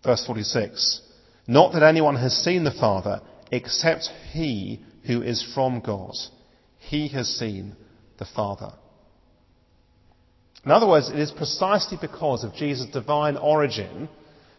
Verse 0.02 0.24
46. 0.24 1.02
Not 1.46 1.74
that 1.74 1.82
anyone 1.82 2.16
has 2.16 2.34
seen 2.34 2.64
the 2.64 2.70
Father 2.70 3.20
except 3.50 4.08
he 4.32 4.80
who 5.04 5.20
is 5.20 5.46
from 5.54 5.80
God. 5.80 6.14
He 6.78 7.08
has 7.08 7.28
seen 7.28 7.76
the 8.18 8.26
Father. 8.36 8.72
In 10.64 10.70
other 10.70 10.86
words, 10.86 11.08
it 11.08 11.18
is 11.18 11.32
precisely 11.32 11.98
because 12.00 12.44
of 12.44 12.54
Jesus' 12.54 12.86
divine 12.92 13.36
origin 13.36 14.08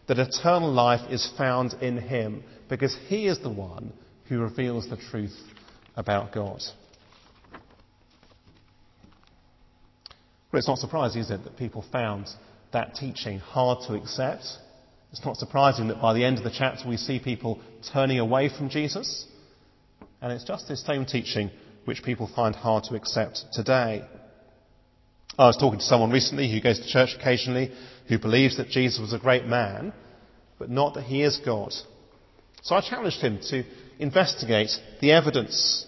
that 0.06 0.18
eternal 0.18 0.70
life 0.70 1.10
is 1.10 1.32
found 1.38 1.74
in 1.80 1.96
him, 1.96 2.42
because 2.68 2.94
he 3.08 3.26
is 3.26 3.38
the 3.40 3.50
one 3.50 3.92
who 4.28 4.38
reveals 4.38 4.88
the 4.88 4.98
truth 5.10 5.36
about 5.96 6.32
God. 6.32 6.60
Well, 10.52 10.58
it's 10.58 10.68
not 10.68 10.78
surprising, 10.78 11.22
is 11.22 11.30
it, 11.30 11.42
that 11.44 11.56
people 11.56 11.84
found 11.90 12.28
that 12.72 12.94
teaching 12.94 13.38
hard 13.38 13.78
to 13.86 13.94
accept. 13.94 14.44
It's 15.10 15.24
not 15.24 15.36
surprising 15.36 15.88
that 15.88 16.02
by 16.02 16.12
the 16.12 16.24
end 16.24 16.38
of 16.38 16.44
the 16.44 16.54
chapter 16.56 16.88
we 16.88 16.96
see 16.96 17.18
people 17.18 17.60
turning 17.92 18.18
away 18.18 18.50
from 18.54 18.68
Jesus. 18.68 19.26
And 20.20 20.32
it's 20.32 20.44
just 20.44 20.68
this 20.68 20.84
same 20.84 21.06
teaching 21.06 21.50
which 21.84 22.02
people 22.02 22.30
find 22.34 22.54
hard 22.54 22.84
to 22.84 22.94
accept 22.94 23.44
today. 23.52 24.04
I 25.38 25.46
was 25.46 25.56
talking 25.56 25.80
to 25.80 25.84
someone 25.84 26.10
recently 26.10 26.50
who 26.50 26.60
goes 26.60 26.78
to 26.78 26.86
church 26.86 27.14
occasionally, 27.18 27.72
who 28.08 28.18
believes 28.18 28.56
that 28.56 28.68
Jesus 28.68 29.00
was 29.00 29.12
a 29.12 29.18
great 29.18 29.46
man, 29.46 29.92
but 30.58 30.70
not 30.70 30.94
that 30.94 31.04
he 31.04 31.22
is 31.22 31.40
God. 31.44 31.72
So 32.62 32.74
I 32.74 32.80
challenged 32.80 33.20
him 33.20 33.40
to 33.50 33.64
investigate 33.98 34.70
the 35.00 35.12
evidence, 35.12 35.86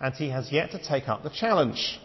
and 0.00 0.14
he 0.14 0.28
has 0.30 0.52
yet 0.52 0.70
to 0.72 0.78
take 0.82 1.08
up 1.08 1.22
the 1.22 1.30
challenge. 1.30 1.98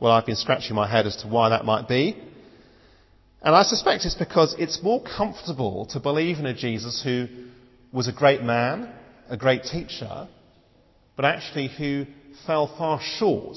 Well, 0.00 0.12
I've 0.12 0.26
been 0.26 0.36
scratching 0.36 0.74
my 0.74 0.90
head 0.90 1.06
as 1.06 1.16
to 1.18 1.28
why 1.28 1.50
that 1.50 1.64
might 1.64 1.88
be. 1.88 2.20
And 3.40 3.54
I 3.54 3.62
suspect 3.62 4.04
it's 4.04 4.14
because 4.14 4.54
it's 4.58 4.82
more 4.82 5.02
comfortable 5.02 5.86
to 5.86 6.00
believe 6.00 6.38
in 6.38 6.46
a 6.46 6.54
Jesus 6.54 7.02
who 7.02 7.26
was 7.92 8.08
a 8.08 8.12
great 8.12 8.42
man, 8.42 8.92
a 9.28 9.36
great 9.36 9.62
teacher, 9.64 10.28
but 11.16 11.24
actually 11.24 11.68
who 11.68 12.06
fell 12.46 12.66
far 12.78 13.00
short 13.00 13.56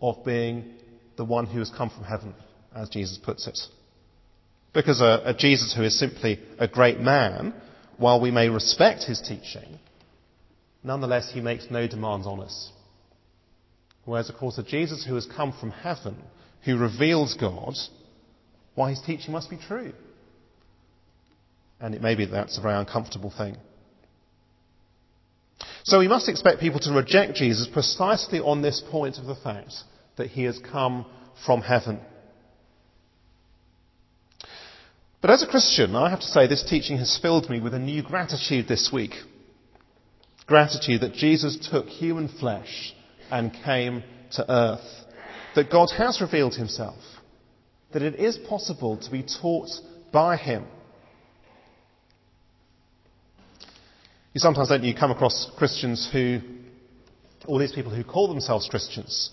of 0.00 0.24
being 0.24 0.74
the 1.16 1.24
one 1.24 1.46
who 1.46 1.58
has 1.58 1.70
come 1.70 1.90
from 1.90 2.04
heaven, 2.04 2.34
as 2.74 2.88
Jesus 2.88 3.18
puts 3.18 3.46
it. 3.46 3.58
Because 4.72 5.00
a, 5.00 5.22
a 5.24 5.34
Jesus 5.34 5.74
who 5.74 5.82
is 5.82 5.98
simply 5.98 6.40
a 6.58 6.66
great 6.66 6.98
man, 6.98 7.54
while 7.96 8.20
we 8.20 8.30
may 8.30 8.48
respect 8.48 9.04
his 9.04 9.20
teaching, 9.20 9.78
nonetheless 10.82 11.30
he 11.32 11.40
makes 11.40 11.66
no 11.70 11.86
demands 11.86 12.26
on 12.26 12.40
us. 12.40 12.72
Whereas, 14.04 14.28
of 14.28 14.36
course, 14.36 14.58
a 14.58 14.62
Jesus 14.62 15.04
who 15.06 15.14
has 15.14 15.26
come 15.26 15.52
from 15.52 15.70
heaven, 15.70 16.16
who 16.64 16.76
reveals 16.76 17.34
God, 17.34 17.74
why 18.74 18.90
his 18.90 19.00
teaching 19.00 19.32
must 19.32 19.48
be 19.48 19.56
true. 19.56 19.92
And 21.80 21.94
it 21.94 22.02
may 22.02 22.14
be 22.14 22.26
that 22.26 22.32
that's 22.32 22.58
a 22.58 22.62
very 22.62 22.74
uncomfortable 22.74 23.32
thing. 23.36 23.56
So 25.84 25.98
we 25.98 26.08
must 26.08 26.30
expect 26.30 26.60
people 26.60 26.80
to 26.80 26.92
reject 26.92 27.34
Jesus 27.34 27.68
precisely 27.68 28.40
on 28.40 28.62
this 28.62 28.82
point 28.90 29.18
of 29.18 29.26
the 29.26 29.34
fact 29.34 29.74
that 30.16 30.30
he 30.30 30.44
has 30.44 30.58
come 30.58 31.04
from 31.44 31.60
heaven. 31.60 32.00
But 35.20 35.30
as 35.30 35.42
a 35.42 35.46
Christian, 35.46 35.94
I 35.94 36.08
have 36.08 36.20
to 36.20 36.26
say 36.26 36.46
this 36.46 36.64
teaching 36.68 36.96
has 36.98 37.18
filled 37.20 37.50
me 37.50 37.60
with 37.60 37.74
a 37.74 37.78
new 37.78 38.02
gratitude 38.02 38.66
this 38.66 38.90
week. 38.92 39.12
Gratitude 40.46 41.02
that 41.02 41.14
Jesus 41.14 41.68
took 41.70 41.86
human 41.86 42.28
flesh 42.28 42.94
and 43.30 43.52
came 43.64 44.02
to 44.32 44.50
earth. 44.50 44.86
That 45.54 45.70
God 45.70 45.90
has 45.96 46.20
revealed 46.20 46.54
himself. 46.54 46.98
That 47.92 48.02
it 48.02 48.14
is 48.16 48.38
possible 48.38 48.96
to 48.98 49.10
be 49.10 49.22
taught 49.22 49.68
by 50.12 50.36
him. 50.36 50.64
You 54.34 54.40
sometimes 54.40 54.68
don't 54.68 54.82
you 54.82 54.94
come 54.94 55.12
across 55.12 55.48
Christians 55.56 56.10
who, 56.12 56.40
all 57.46 57.58
these 57.58 57.72
people 57.72 57.94
who 57.94 58.02
call 58.02 58.26
themselves 58.26 58.68
Christians, 58.68 59.30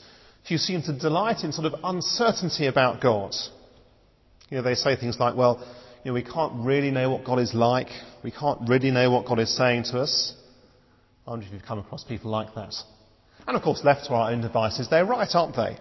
who 0.47 0.57
seem 0.57 0.83
to 0.83 0.93
delight 0.97 1.43
in 1.43 1.51
sort 1.51 1.65
of 1.65 1.79
uncertainty 1.83 2.67
about 2.67 3.01
God. 3.01 3.33
You 4.49 4.57
know, 4.57 4.63
they 4.63 4.75
say 4.75 4.95
things 4.95 5.19
like, 5.19 5.35
well, 5.35 5.57
you 6.03 6.11
know, 6.11 6.13
we 6.13 6.23
can't 6.23 6.63
really 6.63 6.91
know 6.91 7.09
what 7.09 7.25
God 7.25 7.39
is 7.39 7.55
like. 7.55 7.87
We 8.23 8.29
can't 8.29 8.69
really 8.69 8.91
know 8.91 9.09
what 9.09 9.25
God 9.25 9.39
is 9.39 9.55
saying 9.55 9.85
to 9.85 9.99
us. 9.99 10.35
I 11.25 11.31
wonder 11.31 11.47
if 11.47 11.51
you've 11.51 11.63
come 11.63 11.79
across 11.79 12.03
people 12.03 12.29
like 12.29 12.53
that. 12.53 12.75
And 13.47 13.57
of 13.57 13.63
course, 13.63 13.83
left 13.83 14.05
to 14.05 14.13
our 14.13 14.31
own 14.31 14.41
devices, 14.41 14.87
they're 14.87 15.05
right, 15.05 15.29
aren't 15.33 15.55
they? 15.55 15.77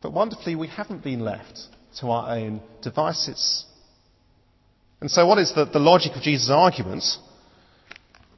But 0.00 0.14
wonderfully, 0.14 0.54
we 0.54 0.68
haven't 0.68 1.04
been 1.04 1.20
left 1.20 1.58
to 2.00 2.08
our 2.08 2.34
own 2.36 2.62
devices. 2.82 3.66
And 5.02 5.10
so 5.10 5.26
what 5.26 5.38
is 5.38 5.54
the, 5.54 5.66
the 5.66 5.78
logic 5.78 6.12
of 6.16 6.22
Jesus' 6.22 6.48
argument? 6.50 7.04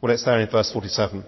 Well, 0.00 0.12
it's 0.12 0.24
there 0.24 0.40
in 0.40 0.48
verse 0.48 0.72
47. 0.72 1.24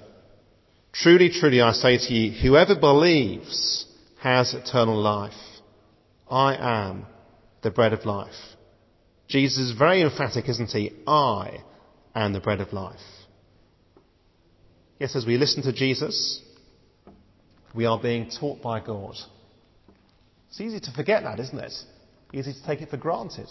Truly, 0.93 1.31
truly, 1.31 1.61
I 1.61 1.73
say 1.73 1.99
to 1.99 2.15
you, 2.15 2.33
whoever 2.33 2.75
believes 2.75 3.87
has 4.21 4.55
eternal 4.55 4.97
life. 5.01 5.33
I 6.31 6.57
am 6.57 7.07
the 7.63 7.71
bread 7.71 7.93
of 7.93 8.07
life. 8.07 8.35
Jesus 9.29 9.59
is 9.59 9.79
very 9.79 10.03
emphatic, 10.03 10.49
isn't 10.49 10.71
he? 10.71 10.93
I 11.07 11.63
am 12.15 12.33
the 12.33 12.41
bread 12.41 12.61
of 12.61 12.73
life. 12.73 13.01
Yes, 14.99 15.17
as 15.17 15.27
we 15.27 15.37
listen 15.37 15.63
to 15.65 15.73
Jesus, 15.73 16.43
we 17.75 17.87
are 17.87 17.99
being 17.99 18.31
taught 18.31 18.63
by 18.63 18.81
God. 18.81 19.17
It's 20.49 20.61
easy 20.61 20.81
to 20.81 20.93
forget 20.93 21.25
that, 21.25 21.41
isn't 21.41 21.59
it? 21.59 21.73
Easy 22.33 22.53
to 22.53 22.67
take 22.67 22.83
it 22.83 22.91
for 22.91 22.99
granted. 22.99 23.49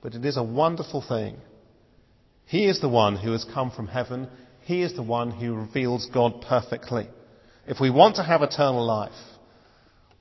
But 0.00 0.14
it 0.14 0.24
is 0.24 0.36
a 0.36 0.42
wonderful 0.42 1.04
thing 1.06 1.36
he 2.48 2.64
is 2.64 2.80
the 2.80 2.88
one 2.88 3.16
who 3.16 3.32
has 3.32 3.44
come 3.44 3.70
from 3.70 3.88
heaven. 3.88 4.26
He 4.62 4.80
is 4.80 4.94
the 4.94 5.02
one 5.02 5.30
who 5.30 5.54
reveals 5.54 6.08
God 6.12 6.40
perfectly. 6.48 7.06
If 7.66 7.78
we 7.78 7.90
want 7.90 8.16
to 8.16 8.22
have 8.22 8.40
eternal 8.40 8.86
life, 8.86 9.12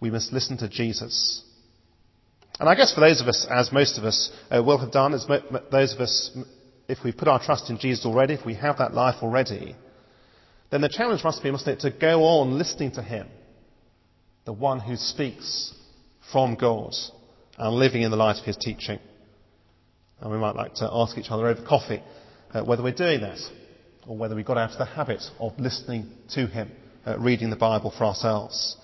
we 0.01 0.11
must 0.11 0.33
listen 0.33 0.57
to 0.57 0.67
Jesus. 0.67 1.41
And 2.59 2.67
I 2.67 2.75
guess 2.75 2.93
for 2.93 2.99
those 2.99 3.21
of 3.21 3.29
us, 3.29 3.47
as 3.49 3.71
most 3.71 3.97
of 3.97 4.03
us 4.03 4.29
uh, 4.51 4.61
will 4.61 4.77
have 4.77 4.91
done, 4.91 5.13
as 5.13 5.25
mo- 5.29 5.61
those 5.71 5.93
of 5.93 6.01
us, 6.01 6.37
if 6.89 6.97
we 7.01 7.13
put 7.13 7.29
our 7.29 7.41
trust 7.41 7.69
in 7.69 7.79
Jesus 7.79 8.05
already, 8.05 8.33
if 8.33 8.45
we 8.45 8.55
have 8.55 8.79
that 8.79 8.93
life 8.93 9.23
already, 9.23 9.77
then 10.69 10.81
the 10.81 10.89
challenge 10.89 11.23
must 11.23 11.41
be, 11.41 11.49
mustn't 11.49 11.77
it, 11.77 11.89
to 11.89 11.97
go 11.97 12.23
on 12.25 12.57
listening 12.57 12.91
to 12.91 13.01
Him, 13.01 13.27
the 14.43 14.51
one 14.51 14.81
who 14.81 14.97
speaks 14.97 15.73
from 16.33 16.55
God 16.55 16.93
and 17.57 17.73
living 17.73 18.01
in 18.01 18.11
the 18.11 18.17
light 18.17 18.37
of 18.37 18.43
His 18.43 18.57
teaching. 18.57 18.99
And 20.19 20.31
we 20.31 20.37
might 20.37 20.55
like 20.55 20.75
to 20.75 20.89
ask 20.91 21.17
each 21.17 21.29
other 21.29 21.47
over 21.47 21.63
coffee 21.63 22.01
uh, 22.53 22.63
whether 22.63 22.83
we're 22.83 22.93
doing 22.93 23.21
that 23.21 23.39
or 24.07 24.17
whether 24.17 24.35
we 24.35 24.43
got 24.43 24.57
out 24.57 24.71
of 24.71 24.77
the 24.77 24.85
habit 24.85 25.21
of 25.39 25.59
listening 25.59 26.09
to 26.29 26.47
Him, 26.47 26.71
uh, 27.05 27.19
reading 27.19 27.49
the 27.49 27.55
Bible 27.55 27.93
for 27.95 28.05
ourselves, 28.05 28.77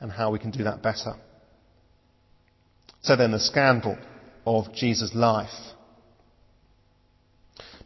and 0.00 0.12
how 0.12 0.30
we 0.30 0.38
can 0.38 0.50
do 0.50 0.64
that 0.64 0.82
better. 0.82 1.14
So 3.02 3.16
then, 3.16 3.32
the 3.32 3.40
scandal 3.40 3.96
of 4.46 4.72
Jesus' 4.74 5.14
life. 5.14 5.48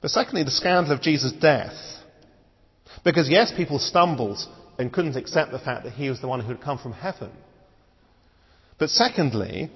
But 0.00 0.10
secondly, 0.10 0.42
the 0.42 0.50
scandal 0.50 0.92
of 0.92 1.00
Jesus' 1.00 1.32
death. 1.32 1.76
Because 3.04 3.28
yes, 3.30 3.52
people 3.56 3.78
stumbled 3.78 4.38
and 4.78 4.92
couldn't 4.92 5.16
accept 5.16 5.52
the 5.52 5.58
fact 5.58 5.84
that 5.84 5.92
he 5.92 6.08
was 6.08 6.20
the 6.20 6.28
one 6.28 6.40
who 6.40 6.48
had 6.48 6.60
come 6.60 6.78
from 6.78 6.92
heaven. 6.92 7.30
But 8.78 8.90
secondly, 8.90 9.70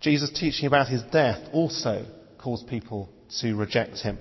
Jesus' 0.00 0.30
teaching 0.30 0.66
about 0.66 0.88
his 0.88 1.02
death 1.04 1.40
also 1.52 2.04
caused 2.38 2.68
people 2.68 3.08
to 3.40 3.54
reject 3.54 3.98
him. 3.98 4.18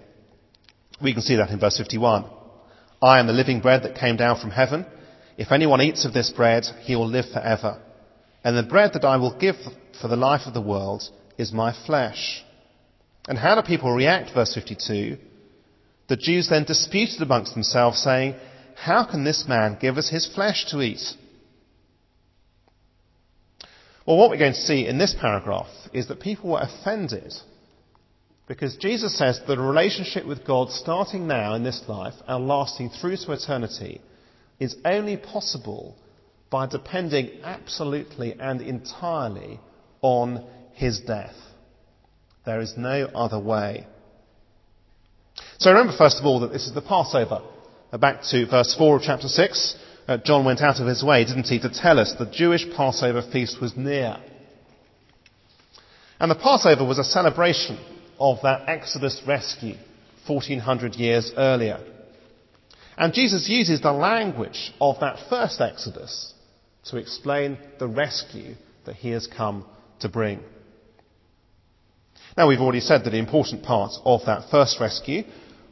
We 1.01 1.13
can 1.13 1.21
see 1.21 1.35
that 1.35 1.49
in 1.49 1.59
verse 1.59 1.77
51. 1.77 2.25
I 3.01 3.19
am 3.19 3.27
the 3.27 3.33
living 3.33 3.59
bread 3.59 3.83
that 3.83 3.95
came 3.95 4.15
down 4.15 4.39
from 4.39 4.51
heaven. 4.51 4.85
If 5.37 5.51
anyone 5.51 5.81
eats 5.81 6.05
of 6.05 6.13
this 6.13 6.29
bread, 6.29 6.63
he 6.81 6.95
will 6.95 7.07
live 7.07 7.25
forever. 7.33 7.81
And 8.43 8.57
the 8.57 8.63
bread 8.63 8.91
that 8.93 9.03
I 9.03 9.17
will 9.17 9.37
give 9.37 9.55
for 10.01 10.07
the 10.07 10.15
life 10.15 10.41
of 10.45 10.53
the 10.53 10.61
world 10.61 11.03
is 11.37 11.51
my 11.51 11.75
flesh. 11.85 12.43
And 13.27 13.37
how 13.37 13.55
do 13.55 13.67
people 13.67 13.91
react? 13.91 14.33
Verse 14.33 14.53
52. 14.53 15.17
The 16.07 16.17
Jews 16.17 16.49
then 16.49 16.65
disputed 16.65 17.21
amongst 17.21 17.53
themselves, 17.53 18.01
saying, 18.01 18.35
How 18.75 19.05
can 19.09 19.23
this 19.23 19.45
man 19.47 19.77
give 19.79 19.97
us 19.97 20.09
his 20.09 20.27
flesh 20.33 20.65
to 20.69 20.81
eat? 20.81 21.01
Well, 24.05 24.17
what 24.17 24.29
we're 24.29 24.37
going 24.37 24.53
to 24.53 24.59
see 24.59 24.85
in 24.85 24.97
this 24.97 25.15
paragraph 25.19 25.69
is 25.93 26.07
that 26.07 26.19
people 26.19 26.51
were 26.51 26.59
offended 26.59 27.33
because 28.47 28.75
Jesus 28.75 29.17
says 29.17 29.39
that 29.47 29.57
a 29.57 29.61
relationship 29.61 30.25
with 30.25 30.45
God 30.45 30.69
starting 30.69 31.27
now 31.27 31.55
in 31.55 31.63
this 31.63 31.81
life 31.87 32.15
and 32.27 32.47
lasting 32.47 32.89
through 32.89 33.17
to 33.17 33.31
eternity 33.31 34.01
is 34.59 34.75
only 34.83 35.15
possible 35.15 35.95
by 36.49 36.67
depending 36.67 37.29
absolutely 37.43 38.35
and 38.39 38.61
entirely 38.61 39.59
on 40.01 40.45
his 40.73 40.99
death. 40.99 41.35
There 42.45 42.59
is 42.59 42.73
no 42.75 43.05
other 43.15 43.39
way. 43.39 43.87
So 45.59 45.71
remember 45.71 45.95
first 45.97 46.19
of 46.19 46.25
all 46.25 46.41
that 46.41 46.51
this 46.51 46.67
is 46.67 46.73
the 46.73 46.81
Passover. 46.81 47.41
Back 47.97 48.23
to 48.31 48.45
verse 48.47 48.75
4 48.77 48.97
of 48.97 49.01
chapter 49.03 49.29
6 49.29 49.77
uh, 50.07 50.17
John 50.17 50.45
went 50.45 50.61
out 50.61 50.79
of 50.79 50.87
his 50.87 51.03
way, 51.03 51.23
didn't 51.25 51.47
he, 51.47 51.59
to 51.59 51.69
tell 51.69 51.99
us 51.99 52.13
the 52.17 52.25
Jewish 52.25 52.65
Passover 52.75 53.21
feast 53.21 53.61
was 53.61 53.75
near. 53.77 54.17
And 56.19 56.29
the 56.29 56.35
Passover 56.35 56.85
was 56.85 56.99
a 56.99 57.03
celebration 57.03 57.77
of 58.19 58.39
that 58.43 58.67
Exodus 58.67 59.21
rescue 59.27 59.75
1400 60.27 60.95
years 60.95 61.31
earlier. 61.35 61.79
And 62.97 63.13
Jesus 63.13 63.49
uses 63.49 63.81
the 63.81 63.91
language 63.91 64.73
of 64.79 64.99
that 64.99 65.29
first 65.29 65.59
Exodus 65.59 66.33
to 66.85 66.97
explain 66.97 67.57
the 67.79 67.87
rescue 67.87 68.55
that 68.85 68.95
he 68.95 69.09
has 69.09 69.27
come 69.27 69.65
to 69.99 70.09
bring. 70.09 70.41
Now 72.37 72.47
we've 72.47 72.59
already 72.59 72.81
said 72.81 73.03
that 73.03 73.11
the 73.11 73.17
important 73.17 73.63
part 73.63 73.93
of 74.03 74.21
that 74.25 74.49
first 74.49 74.79
rescue 74.79 75.23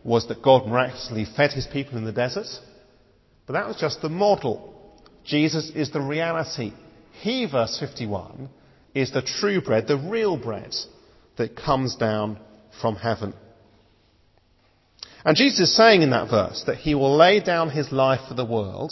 was 0.04 0.28
that 0.28 0.42
God 0.42 0.68
miraculously 0.68 1.26
fed 1.26 1.52
his 1.52 1.68
people 1.68 1.98
in 1.98 2.06
the 2.06 2.12
desert 2.12 2.48
but 3.46 3.54
that 3.54 3.68
was 3.68 3.78
just 3.78 4.02
the 4.02 4.10
model. 4.10 4.74
Jesus 5.26 5.72
is 5.76 5.92
the 5.92 6.02
reality. 6.02 6.74
He, 7.22 7.46
verse 7.46 7.78
51, 7.80 8.50
is 8.94 9.12
the 9.12 9.22
true 9.22 9.62
bread, 9.62 9.88
the 9.88 9.98
real 9.98 10.38
bread 10.38 10.76
that 11.38 11.56
comes 11.56 11.96
down 11.96 12.40
from 12.82 12.96
heaven. 12.96 13.34
And 15.24 15.38
Jesus 15.38 15.70
is 15.70 15.76
saying 15.76 16.02
in 16.02 16.10
that 16.12 16.30
verse 16.30 16.64
that 16.66 16.78
he 16.78 16.96
will 16.96 17.16
lay 17.16 17.40
down 17.40 17.70
his 17.70 17.92
life 17.92 18.22
for 18.28 18.34
the 18.34 18.46
world, 18.46 18.92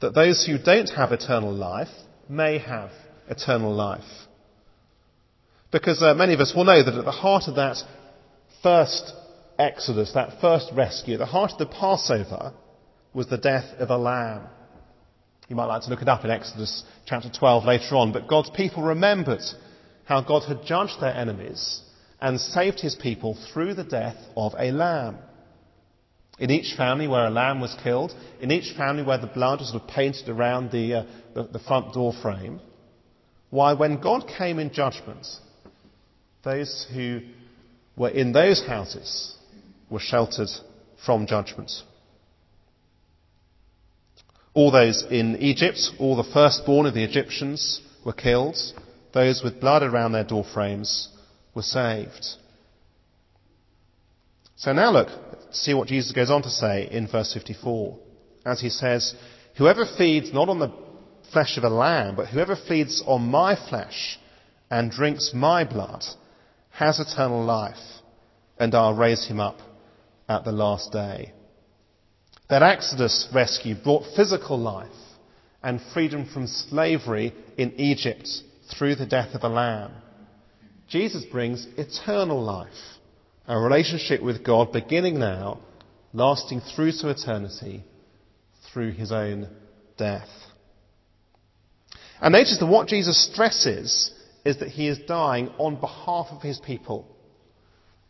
that 0.00 0.14
those 0.14 0.46
who 0.46 0.58
don't 0.58 0.90
have 0.90 1.12
eternal 1.12 1.52
life 1.52 1.88
may 2.28 2.58
have 2.58 2.90
eternal 3.28 3.74
life. 3.74 4.04
Because 5.72 6.02
uh, 6.02 6.14
many 6.14 6.34
of 6.34 6.40
us 6.40 6.52
will 6.54 6.64
know 6.64 6.82
that 6.82 6.94
at 6.94 7.04
the 7.04 7.10
heart 7.10 7.44
of 7.48 7.56
that 7.56 7.78
first 8.62 9.12
Exodus, 9.58 10.12
that 10.14 10.40
first 10.40 10.70
rescue, 10.74 11.16
the 11.16 11.26
heart 11.26 11.52
of 11.52 11.58
the 11.58 11.66
Passover 11.66 12.52
was 13.14 13.26
the 13.28 13.38
death 13.38 13.64
of 13.78 13.90
a 13.90 13.96
lamb. 13.96 14.42
You 15.48 15.56
might 15.56 15.66
like 15.66 15.82
to 15.82 15.90
look 15.90 16.02
it 16.02 16.08
up 16.08 16.24
in 16.24 16.30
Exodus 16.30 16.84
chapter 17.04 17.30
12 17.30 17.64
later 17.64 17.96
on, 17.96 18.12
but 18.12 18.28
God's 18.28 18.50
people 18.50 18.82
remembered 18.82 19.42
how 20.04 20.22
God 20.22 20.44
had 20.44 20.64
judged 20.64 21.00
their 21.00 21.14
enemies 21.14 21.80
and 22.20 22.40
saved 22.40 22.80
his 22.80 22.94
people 22.94 23.36
through 23.52 23.74
the 23.74 23.84
death 23.84 24.16
of 24.36 24.54
a 24.58 24.70
lamb. 24.70 25.18
In 26.38 26.50
each 26.50 26.74
family 26.76 27.06
where 27.06 27.26
a 27.26 27.30
lamb 27.30 27.60
was 27.60 27.76
killed, 27.82 28.14
in 28.40 28.50
each 28.50 28.74
family 28.76 29.02
where 29.02 29.18
the 29.18 29.26
blood 29.26 29.60
was 29.60 29.70
sort 29.70 29.82
of 29.82 29.88
painted 29.88 30.28
around 30.28 30.70
the, 30.70 30.94
uh, 30.94 31.04
the, 31.34 31.44
the 31.44 31.58
front 31.58 31.92
door 31.92 32.12
frame, 32.22 32.60
why, 33.50 33.74
when 33.74 34.00
God 34.00 34.26
came 34.38 34.58
in 34.58 34.72
judgment, 34.72 35.26
those 36.42 36.86
who 36.94 37.20
were 37.96 38.08
in 38.08 38.32
those 38.32 38.64
houses 38.66 39.36
were 39.90 40.00
sheltered 40.00 40.48
from 41.04 41.26
judgment. 41.26 41.70
All 44.54 44.70
those 44.70 45.04
in 45.10 45.36
Egypt, 45.36 45.80
all 45.98 46.16
the 46.16 46.30
firstborn 46.32 46.86
of 46.86 46.94
the 46.94 47.04
Egyptians 47.04 47.80
were 48.04 48.12
killed. 48.12 48.56
Those 49.12 49.42
with 49.42 49.60
blood 49.60 49.82
around 49.82 50.12
their 50.12 50.24
doorframes 50.24 51.08
were 51.54 51.62
saved. 51.62 52.26
So 54.56 54.72
now 54.72 54.90
look, 54.90 55.08
see 55.50 55.74
what 55.74 55.88
Jesus 55.88 56.12
goes 56.12 56.30
on 56.30 56.42
to 56.42 56.50
say 56.50 56.88
in 56.90 57.08
verse 57.08 57.32
54. 57.32 57.98
As 58.44 58.60
he 58.60 58.68
says, 58.68 59.14
Whoever 59.56 59.86
feeds 59.86 60.32
not 60.32 60.48
on 60.48 60.58
the 60.58 60.72
flesh 61.32 61.56
of 61.56 61.64
a 61.64 61.68
lamb, 61.68 62.16
but 62.16 62.28
whoever 62.28 62.56
feeds 62.56 63.02
on 63.06 63.22
my 63.22 63.56
flesh 63.68 64.18
and 64.70 64.90
drinks 64.90 65.32
my 65.34 65.64
blood 65.64 66.04
has 66.70 67.00
eternal 67.00 67.44
life, 67.44 67.76
and 68.58 68.74
I'll 68.74 68.94
raise 68.94 69.26
him 69.26 69.40
up 69.40 69.58
at 70.28 70.44
the 70.44 70.52
last 70.52 70.92
day. 70.92 71.32
That 72.52 72.62
Exodus 72.62 73.30
rescue 73.32 73.74
brought 73.74 74.14
physical 74.14 74.58
life 74.58 74.92
and 75.62 75.80
freedom 75.94 76.26
from 76.26 76.46
slavery 76.46 77.32
in 77.56 77.72
Egypt 77.80 78.28
through 78.76 78.96
the 78.96 79.06
death 79.06 79.34
of 79.34 79.42
a 79.42 79.48
lamb. 79.48 79.92
Jesus 80.86 81.24
brings 81.24 81.66
eternal 81.78 82.42
life, 82.42 82.68
a 83.48 83.58
relationship 83.58 84.22
with 84.22 84.44
God 84.44 84.70
beginning 84.70 85.18
now, 85.18 85.60
lasting 86.12 86.60
through 86.60 86.92
to 87.00 87.08
eternity 87.08 87.84
through 88.70 88.90
his 88.90 89.12
own 89.12 89.48
death. 89.96 90.28
And 92.20 92.32
notice 92.32 92.58
that 92.58 92.66
what 92.66 92.86
Jesus 92.86 93.30
stresses 93.32 94.12
is 94.44 94.58
that 94.58 94.68
he 94.68 94.88
is 94.88 94.98
dying 95.08 95.48
on 95.56 95.80
behalf 95.80 96.26
of 96.30 96.42
his 96.42 96.58
people. 96.58 97.08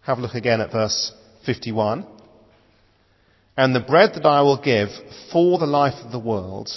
Have 0.00 0.18
a 0.18 0.20
look 0.20 0.34
again 0.34 0.60
at 0.60 0.72
verse 0.72 1.12
51. 1.46 2.11
And 3.56 3.74
the 3.74 3.80
bread 3.80 4.14
that 4.14 4.24
I 4.24 4.40
will 4.42 4.60
give 4.60 4.88
for 5.30 5.58
the 5.58 5.66
life 5.66 6.04
of 6.04 6.10
the 6.10 6.18
world 6.18 6.70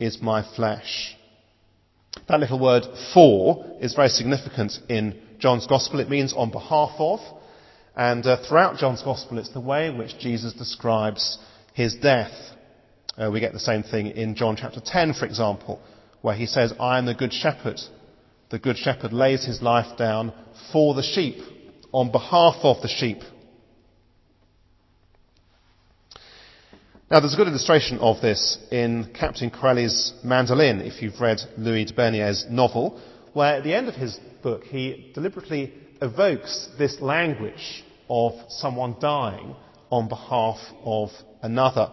is 0.00 0.20
my 0.20 0.44
flesh. 0.56 1.16
That 2.26 2.40
little 2.40 2.58
word 2.58 2.84
for 3.14 3.64
is 3.80 3.94
very 3.94 4.08
significant 4.08 4.78
in 4.88 5.20
John's 5.38 5.66
Gospel. 5.66 6.00
It 6.00 6.10
means 6.10 6.32
on 6.32 6.50
behalf 6.50 6.90
of. 6.98 7.20
And 7.96 8.26
uh, 8.26 8.42
throughout 8.48 8.78
John's 8.78 9.02
Gospel, 9.02 9.38
it's 9.38 9.52
the 9.52 9.60
way 9.60 9.86
in 9.86 9.98
which 9.98 10.18
Jesus 10.18 10.52
describes 10.52 11.38
his 11.74 11.94
death. 11.94 12.32
Uh, 13.16 13.30
we 13.30 13.40
get 13.40 13.52
the 13.52 13.60
same 13.60 13.82
thing 13.82 14.08
in 14.08 14.34
John 14.34 14.56
chapter 14.56 14.80
10, 14.84 15.14
for 15.14 15.24
example, 15.24 15.80
where 16.22 16.34
he 16.34 16.46
says, 16.46 16.72
I 16.80 16.98
am 16.98 17.06
the 17.06 17.14
good 17.14 17.32
shepherd. 17.32 17.80
The 18.50 18.58
good 18.58 18.76
shepherd 18.76 19.12
lays 19.12 19.44
his 19.44 19.62
life 19.62 19.96
down 19.96 20.32
for 20.72 20.94
the 20.94 21.02
sheep, 21.02 21.36
on 21.92 22.10
behalf 22.10 22.56
of 22.62 22.82
the 22.82 22.88
sheep. 22.88 23.18
Now, 27.10 27.20
there's 27.20 27.32
a 27.32 27.38
good 27.38 27.48
illustration 27.48 28.00
of 28.00 28.20
this 28.20 28.58
in 28.70 29.14
Captain 29.18 29.48
Corelli's 29.48 30.12
Mandolin, 30.22 30.82
if 30.82 31.00
you've 31.00 31.18
read 31.18 31.38
Louis 31.56 31.86
de 31.86 31.94
Bernières's 31.94 32.44
novel, 32.50 33.00
where 33.32 33.56
at 33.56 33.64
the 33.64 33.72
end 33.72 33.88
of 33.88 33.94
his 33.94 34.20
book 34.42 34.64
he 34.64 35.10
deliberately 35.14 35.72
evokes 36.02 36.68
this 36.76 37.00
language 37.00 37.82
of 38.10 38.32
someone 38.50 38.96
dying 39.00 39.56
on 39.88 40.10
behalf 40.10 40.58
of 40.84 41.08
another. 41.40 41.90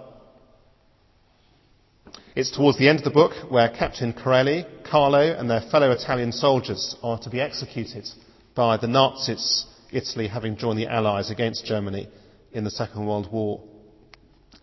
It's 2.36 2.52
towards 2.52 2.78
the 2.78 2.90
end 2.90 3.00
of 3.00 3.06
the 3.06 3.12
book 3.12 3.50
where 3.50 3.70
Captain 3.70 4.12
Corelli, 4.12 4.66
Carlo, 4.84 5.22
and 5.22 5.50
their 5.50 5.62
fellow 5.62 5.92
Italian 5.92 6.34
soldiers 6.34 6.98
are 7.02 7.20
to 7.20 7.30
be 7.30 7.40
executed 7.40 8.06
by 8.54 8.76
the 8.76 8.88
Nazis, 8.88 9.66
Italy 9.94 10.28
having 10.28 10.58
joined 10.58 10.78
the 10.80 10.88
Allies 10.88 11.32
against 11.32 11.66
Germany 11.66 12.10
in 12.52 12.66
the 12.66 12.70
Second 12.70 13.06
World 13.06 13.32
War. 13.32 13.64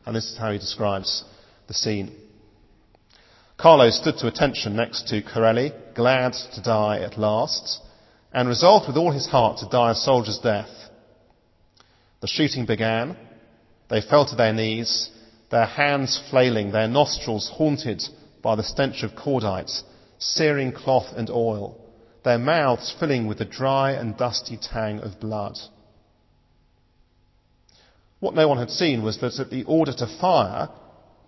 And 0.04 0.16
this 0.16 0.30
is 0.30 0.38
how 0.38 0.52
he 0.52 0.58
describes 0.58 1.24
the 1.68 1.74
scene. 1.74 2.12
Carlo 3.56 3.90
stood 3.90 4.18
to 4.18 4.26
attention 4.26 4.74
next 4.74 5.08
to 5.08 5.22
Corelli, 5.22 5.72
glad 5.94 6.32
to 6.54 6.62
die 6.62 6.98
at 6.98 7.16
last, 7.16 7.80
and 8.32 8.48
resolved 8.48 8.88
with 8.88 8.96
all 8.96 9.12
his 9.12 9.26
heart 9.26 9.58
to 9.58 9.68
die 9.68 9.92
a 9.92 9.94
soldier's 9.94 10.38
death. 10.38 10.70
The 12.20 12.26
shooting 12.26 12.66
began. 12.66 13.16
They 13.88 14.00
fell 14.00 14.26
to 14.26 14.36
their 14.36 14.52
knees, 14.52 15.10
their 15.50 15.66
hands 15.66 16.20
flailing, 16.30 16.72
their 16.72 16.88
nostrils 16.88 17.50
haunted 17.54 18.02
by 18.42 18.56
the 18.56 18.62
stench 18.64 19.02
of 19.02 19.12
cordite, 19.12 19.82
searing 20.18 20.72
cloth 20.72 21.12
and 21.16 21.30
oil, 21.30 21.78
their 22.24 22.38
mouths 22.38 22.94
filling 22.98 23.26
with 23.26 23.38
the 23.38 23.44
dry 23.44 23.92
and 23.92 24.16
dusty 24.16 24.56
tang 24.56 25.00
of 25.00 25.20
blood. 25.20 25.58
What 28.22 28.36
no 28.36 28.46
one 28.46 28.58
had 28.58 28.70
seen 28.70 29.02
was 29.02 29.18
that 29.18 29.40
at 29.40 29.50
the 29.50 29.64
order 29.64 29.92
to 29.94 30.06
fire, 30.06 30.68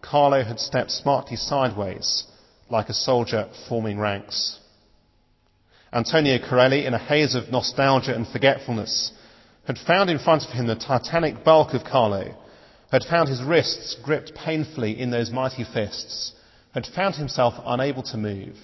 Carlo 0.00 0.44
had 0.44 0.60
stepped 0.60 0.92
smartly 0.92 1.36
sideways, 1.36 2.22
like 2.70 2.88
a 2.88 2.94
soldier 2.94 3.48
forming 3.68 3.98
ranks. 3.98 4.60
Antonio 5.92 6.38
Corelli, 6.38 6.86
in 6.86 6.94
a 6.94 6.98
haze 6.98 7.34
of 7.34 7.50
nostalgia 7.50 8.14
and 8.14 8.28
forgetfulness, 8.28 9.10
had 9.66 9.76
found 9.76 10.08
in 10.08 10.20
front 10.20 10.44
of 10.44 10.50
him 10.50 10.68
the 10.68 10.76
titanic 10.76 11.42
bulk 11.42 11.74
of 11.74 11.82
Carlo, 11.82 12.32
had 12.92 13.02
found 13.02 13.28
his 13.28 13.42
wrists 13.42 13.96
gripped 14.00 14.32
painfully 14.36 15.00
in 15.00 15.10
those 15.10 15.32
mighty 15.32 15.64
fists, 15.64 16.30
had 16.74 16.86
found 16.86 17.16
himself 17.16 17.54
unable 17.66 18.04
to 18.04 18.16
move. 18.16 18.56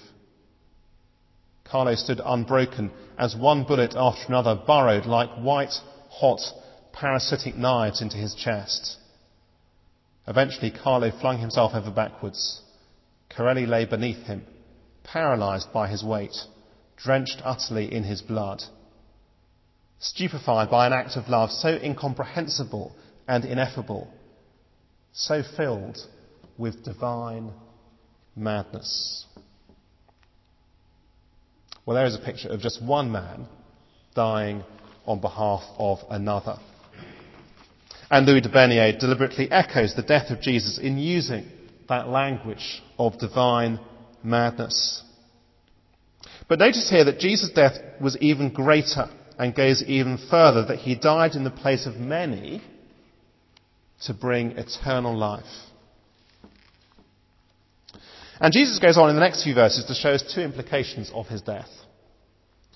Carlo 1.65 1.95
stood 1.95 2.21
unbroken 2.23 2.91
as 3.17 3.35
one 3.35 3.65
bullet 3.65 3.93
after 3.97 4.27
another 4.29 4.55
burrowed 4.55 5.05
like 5.05 5.31
white, 5.31 5.73
hot 6.09 6.39
parasitic 6.93 7.55
knives 7.55 8.01
into 8.01 8.17
his 8.17 8.35
chest. 8.35 8.97
Eventually, 10.27 10.71
Carlo 10.71 11.11
flung 11.19 11.39
himself 11.39 11.73
over 11.73 11.91
backwards. 11.91 12.61
Corelli 13.29 13.65
lay 13.65 13.85
beneath 13.85 14.25
him, 14.25 14.45
paralyzed 15.03 15.71
by 15.73 15.87
his 15.87 16.03
weight, 16.03 16.35
drenched 16.97 17.41
utterly 17.43 17.93
in 17.93 18.03
his 18.03 18.21
blood. 18.21 18.61
Stupefied 19.99 20.69
by 20.69 20.87
an 20.87 20.93
act 20.93 21.15
of 21.15 21.29
love 21.29 21.51
so 21.51 21.69
incomprehensible 21.69 22.95
and 23.27 23.45
ineffable, 23.45 24.07
so 25.13 25.43
filled 25.55 25.97
with 26.57 26.83
divine 26.83 27.51
madness. 28.35 29.25
Well, 31.85 31.95
there 31.95 32.05
is 32.05 32.15
a 32.15 32.19
picture 32.19 32.49
of 32.49 32.61
just 32.61 32.81
one 32.81 33.11
man 33.11 33.47
dying 34.15 34.63
on 35.05 35.19
behalf 35.19 35.63
of 35.77 35.99
another. 36.09 36.57
And 38.11 38.27
Louis 38.27 38.41
de 38.41 38.49
Bernières 38.49 38.99
deliberately 38.99 39.49
echoes 39.49 39.95
the 39.95 40.01
death 40.01 40.31
of 40.31 40.41
Jesus 40.41 40.77
in 40.77 40.97
using 40.97 41.45
that 41.87 42.09
language 42.09 42.83
of 42.99 43.17
divine 43.17 43.79
madness. 44.21 45.01
But 46.49 46.59
notice 46.59 46.89
here 46.89 47.05
that 47.05 47.19
Jesus' 47.19 47.51
death 47.51 47.77
was 48.01 48.17
even 48.17 48.51
greater 48.51 49.09
and 49.39 49.55
goes 49.55 49.81
even 49.87 50.17
further, 50.29 50.65
that 50.65 50.79
he 50.79 50.93
died 50.93 51.35
in 51.35 51.45
the 51.45 51.51
place 51.51 51.87
of 51.87 51.95
many 51.95 52.61
to 54.03 54.13
bring 54.13 54.51
eternal 54.57 55.17
life. 55.17 55.45
And 58.41 58.51
Jesus 58.51 58.77
goes 58.79 58.97
on 58.97 59.09
in 59.09 59.15
the 59.15 59.21
next 59.21 59.43
few 59.43 59.53
verses 59.53 59.85
to 59.85 59.93
show 59.93 60.09
us 60.09 60.33
two 60.35 60.41
implications 60.41 61.09
of 61.13 61.27
his 61.27 61.41
death. 61.41 61.69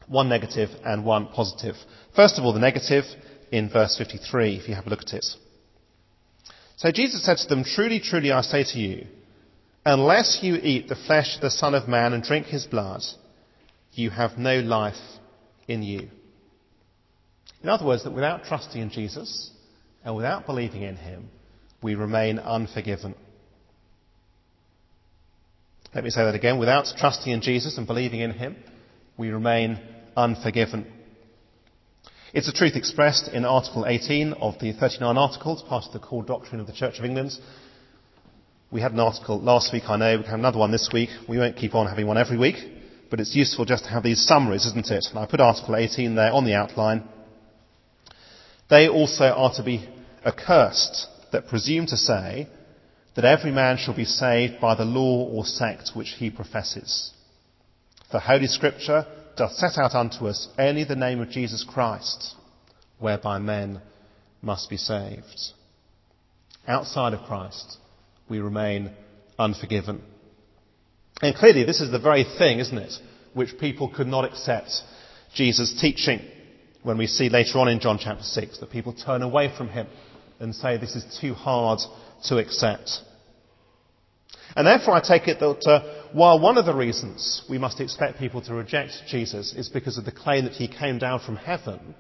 One 0.08 0.30
negative 0.30 0.70
and 0.86 1.04
one 1.04 1.28
positive. 1.28 1.76
First 2.16 2.38
of 2.40 2.46
all, 2.46 2.54
the 2.54 2.60
negative 2.60 3.04
in 3.52 3.70
verse 3.70 3.98
53, 3.98 4.58
if 4.58 4.68
you 4.68 4.76
have 4.76 4.88
a 4.88 4.90
look 4.90 5.02
at 5.02 5.14
it. 5.14 5.26
So 6.78 6.92
Jesus 6.92 7.26
said 7.26 7.38
to 7.38 7.48
them, 7.48 7.64
Truly, 7.64 8.00
truly, 8.00 8.32
I 8.32 8.42
say 8.42 8.64
to 8.64 8.80
you, 8.80 9.08
unless 9.86 10.40
you 10.42 10.56
eat 10.56 10.88
the 10.88 10.96
flesh 10.96 11.36
of 11.36 11.42
the 11.42 11.50
Son 11.50 11.74
of 11.74 11.88
Man 11.88 12.14
and 12.14 12.24
drink 12.24 12.48
his 12.48 12.66
blood, 12.66 13.02
you 13.94 14.10
have 14.10 14.38
no 14.38 14.60
life 14.60 14.96
in 15.68 15.84
you. 15.84 16.10
In 17.64 17.70
other 17.70 17.86
words, 17.86 18.04
that 18.04 18.12
without 18.12 18.44
trusting 18.44 18.82
in 18.82 18.90
Jesus 18.90 19.52
and 20.04 20.16
without 20.16 20.46
believing 20.46 20.84
in 20.84 20.98
him, 20.98 21.30
we 21.82 21.96
remain 21.96 22.40
unforgiven. 22.40 23.16
Let 25.94 26.04
me 26.04 26.10
say 26.10 26.26
that 26.26 26.36
again. 26.36 26.60
Without 26.60 26.86
trusting 26.98 27.32
in 27.32 27.42
Jesus 27.42 27.78
and 27.78 27.88
believing 27.88 28.20
in 28.20 28.32
him, 28.32 28.58
we 29.18 29.30
remain 29.30 29.80
unforgiven. 30.18 30.92
It's 32.36 32.50
a 32.50 32.52
truth 32.52 32.76
expressed 32.76 33.30
in 33.30 33.46
Article 33.46 33.86
18 33.88 34.34
of 34.34 34.60
the 34.60 34.74
39 34.74 35.18
Articles, 35.18 35.64
part 35.64 35.86
of 35.86 35.94
the 35.94 36.00
core 36.00 36.22
doctrine 36.22 36.60
of 36.60 36.68
the 36.68 36.74
Church 36.74 37.00
of 37.00 37.06
England. 37.06 37.32
We 38.70 38.82
had 38.82 38.92
an 38.92 39.00
article 39.00 39.40
last 39.40 39.72
week, 39.72 39.84
I 39.88 39.96
know. 39.96 40.18
We 40.18 40.26
have 40.26 40.38
another 40.38 40.58
one 40.58 40.70
this 40.70 40.90
week. 40.92 41.08
We 41.30 41.38
won't 41.38 41.56
keep 41.56 41.76
on 41.76 41.88
having 41.88 42.08
one 42.08 42.18
every 42.18 42.38
week, 42.38 42.58
but 43.10 43.22
it's 43.22 43.38
useful 43.38 43.64
just 43.64 43.86
to 43.86 43.90
have 43.90 44.04
these 44.04 44.22
summaries, 44.28 44.66
isn't 44.66 44.92
it? 44.92 45.06
And 45.12 45.20
I 45.20 45.28
put 45.28 45.40
Article 45.40 45.78
18 45.78 46.16
there 46.16 46.34
on 46.34 46.44
the 46.44 46.56
outline. 46.56 47.06
They 48.70 48.90
also 48.90 49.28
are 49.28 49.54
to 49.54 49.64
be 49.64 49.88
accursed 50.26 51.08
that 51.32 51.48
presume 51.48 51.86
to 51.86 51.96
say 51.96 52.50
that 53.16 53.24
every 53.24 53.52
man 53.52 53.78
shall 53.78 53.96
be 53.96 54.04
saved 54.04 54.60
by 54.60 54.76
the 54.76 54.84
law 54.84 55.26
or 55.30 55.46
sect 55.46 55.92
which 55.94 56.16
he 56.18 56.32
professes. 56.32 57.14
For 58.12 58.20
Holy 58.20 58.48
Scripture 58.48 59.06
doth 59.36 59.54
set 59.54 59.78
out 59.78 59.96
unto 59.96 60.28
us 60.28 60.48
only 60.58 60.84
the 60.84 60.96
name 60.96 61.22
of 61.22 61.30
Jesus 61.30 61.66
Christ, 61.68 62.36
whereby 63.00 63.40
men 63.40 63.82
must 64.42 64.70
be 64.70 64.78
saved. 64.78 65.52
Outside 66.68 67.14
of 67.14 67.26
Christ, 67.28 67.78
we 68.30 68.40
remain 68.40 68.92
unforgiven. 69.38 70.02
And 71.22 71.36
clearly, 71.36 71.64
this 71.64 71.82
is 71.82 71.92
the 71.92 72.00
very 72.00 72.26
thing, 72.38 72.60
isn't 72.60 72.78
it, 72.78 72.94
which 73.34 73.58
people 73.60 73.90
could 73.94 74.08
not 74.08 74.26
accept 74.26 74.82
Jesus' 75.34 75.80
teaching 75.80 76.22
when 76.84 76.98
we 76.98 77.08
see 77.08 77.30
later 77.30 77.60
on 77.60 77.68
in 77.68 77.80
John 77.80 78.00
chapter 78.02 78.24
6 78.24 78.60
that 78.60 78.72
people 78.72 78.94
turn 78.94 79.22
away 79.22 79.52
from 79.56 79.70
him 79.70 79.88
and 80.40 80.54
say 80.54 80.78
this 80.78 80.96
is 80.96 81.18
too 81.20 81.34
hard 81.34 81.80
to 82.26 82.38
accept. 82.38 83.00
And 84.56 84.68
therefore, 84.68 84.94
I 84.94 85.02
take 85.02 85.28
it 85.28 85.40
that 85.40 85.68
uh, 85.68 86.05
while 86.16 86.40
one 86.40 86.58
of 86.58 86.66
the 86.66 86.74
reasons 86.74 87.44
we 87.50 87.58
must 87.58 87.82
expect 87.82 88.18
people 88.18 88.42
to 88.42 88.54
reject 88.54 88.94
Jesus 89.10 89.54
is 89.54 89.68
because 89.68 89.98
of 89.98 90.06
the 90.06 90.14
claim 90.14 90.46
that 90.46 90.54
he 90.54 90.66
came 90.66 90.98
down 90.98 91.20
from 91.20 91.36
heaven, 91.36 91.94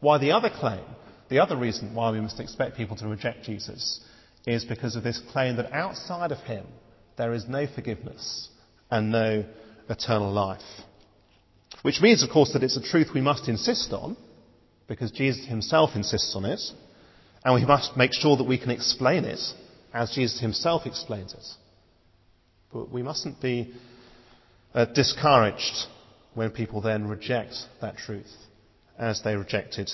why 0.00 0.18
the 0.18 0.32
other 0.32 0.50
claim, 0.50 0.82
the 1.28 1.38
other 1.38 1.56
reason 1.56 1.94
why 1.94 2.10
we 2.10 2.20
must 2.20 2.40
expect 2.40 2.76
people 2.76 2.96
to 2.96 3.06
reject 3.06 3.44
Jesus 3.44 4.00
is 4.44 4.64
because 4.64 4.96
of 4.96 5.04
this 5.04 5.22
claim 5.30 5.54
that 5.54 5.72
outside 5.72 6.32
of 6.32 6.38
him 6.38 6.66
there 7.16 7.32
is 7.32 7.46
no 7.48 7.68
forgiveness 7.72 8.48
and 8.90 9.12
no 9.12 9.44
eternal 9.88 10.32
life. 10.32 10.60
Which 11.82 12.00
means, 12.00 12.24
of 12.24 12.30
course, 12.30 12.52
that 12.54 12.64
it's 12.64 12.76
a 12.76 12.82
truth 12.82 13.10
we 13.14 13.20
must 13.20 13.48
insist 13.48 13.92
on, 13.92 14.16
because 14.88 15.12
Jesus 15.12 15.46
himself 15.46 15.90
insists 15.94 16.34
on 16.34 16.44
it, 16.44 16.60
and 17.44 17.54
we 17.54 17.64
must 17.64 17.96
make 17.96 18.14
sure 18.14 18.36
that 18.36 18.48
we 18.48 18.58
can 18.58 18.70
explain 18.70 19.24
it 19.24 19.40
as 19.94 20.10
Jesus 20.10 20.40
himself 20.40 20.86
explains 20.86 21.34
it. 21.34 21.44
But 22.72 22.90
we 22.90 23.02
mustn't 23.02 23.40
be 23.40 23.72
uh, 24.74 24.84
discouraged 24.86 25.86
when 26.34 26.50
people 26.50 26.80
then 26.80 27.08
reject 27.08 27.54
that 27.80 27.96
truth, 27.96 28.30
as 28.98 29.22
they 29.22 29.36
rejected 29.36 29.90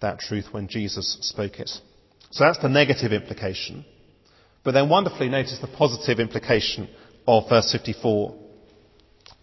that 0.00 0.18
truth 0.18 0.46
when 0.52 0.68
Jesus 0.68 1.18
spoke 1.22 1.58
it. 1.58 1.70
So 2.30 2.44
that's 2.44 2.58
the 2.58 2.68
negative 2.68 3.12
implication. 3.12 3.84
But 4.64 4.72
then 4.72 4.88
wonderfully 4.88 5.28
notice 5.28 5.58
the 5.60 5.66
positive 5.66 6.20
implication 6.20 6.88
of 7.26 7.48
verse 7.48 7.72
54. 7.72 8.36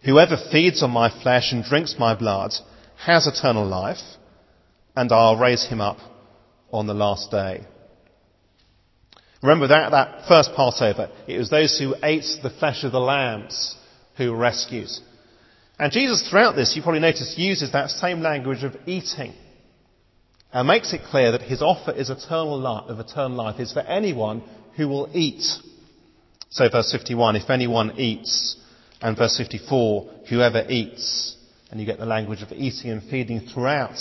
Whoever 0.05 0.38
feeds 0.51 0.82
on 0.82 0.91
my 0.91 1.10
flesh 1.21 1.51
and 1.51 1.63
drinks 1.63 1.95
my 1.99 2.15
blood 2.15 2.53
has 2.97 3.27
eternal 3.27 3.65
life, 3.65 3.97
and 4.95 5.12
I'll 5.12 5.38
raise 5.38 5.65
him 5.67 5.82
up 5.82 5.97
on 6.71 6.88
the 6.88 6.93
last 6.93 7.32
day. 7.32 7.65
Remember 9.41 9.67
that, 9.67 9.91
that 9.91 10.28
first 10.28 10.52
Passover, 10.56 11.10
it 11.28 11.38
was 11.38 11.49
those 11.49 11.78
who 11.80 11.95
ate 12.04 12.25
the 12.43 12.49
flesh 12.49 12.84
of 12.84 12.91
the 12.91 12.99
lambs 12.99 13.75
who 14.17 14.32
were 14.32 14.38
rescued. 14.38 14.89
And 15.78 15.93
Jesus 15.93 16.28
throughout 16.30 16.56
this, 16.56 16.75
you 16.75 16.82
probably 16.82 16.99
noticed, 16.99 17.38
uses 17.38 17.71
that 17.71 17.89
same 17.89 18.19
language 18.19 18.63
of 18.63 18.75
eating 18.86 19.34
and 20.52 20.67
makes 20.67 20.93
it 20.93 21.02
clear 21.10 21.32
that 21.32 21.41
his 21.41 21.62
offer 21.62 21.91
is 21.91 22.10
eternal 22.10 22.60
life, 22.60 22.89
of 22.89 22.99
eternal 22.99 23.38
life 23.38 23.60
is 23.60 23.71
for 23.71 23.82
anyone 23.82 24.43
who 24.75 24.89
will 24.89 25.10
eat. 25.13 25.43
So 26.49 26.67
verse 26.69 26.91
51, 26.91 27.36
if 27.38 27.49
anyone 27.49 27.97
eats, 27.97 28.58
and 29.02 29.17
verse 29.17 29.38
54, 29.38 30.10
whoever 30.30 30.65
eats. 30.67 31.38
And 31.71 31.80
you 31.80 31.86
get 31.86 31.99
the 31.99 32.06
language 32.06 32.41
of 32.41 32.52
eating 32.52 32.89
and 32.91 33.04
feeding 33.04 33.41
throughout 33.41 33.97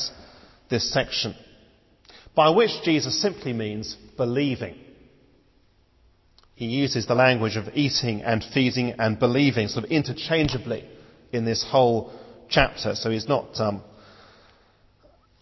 this 0.70 0.90
section. 0.92 1.35
By 2.35 2.51
which 2.51 2.70
Jesus 2.83 3.20
simply 3.20 3.53
means 3.53 3.96
believing. 4.16 4.77
He 6.58 6.66
uses 6.66 7.06
the 7.06 7.14
language 7.14 7.54
of 7.54 7.68
eating 7.74 8.22
and 8.22 8.42
feeding 8.52 8.94
and 8.98 9.16
believing 9.16 9.68
sort 9.68 9.84
of 9.84 9.92
interchangeably 9.92 10.84
in 11.30 11.44
this 11.44 11.64
whole 11.64 12.12
chapter. 12.48 12.96
So 12.96 13.10
he's 13.10 13.28
not 13.28 13.60
um, 13.60 13.80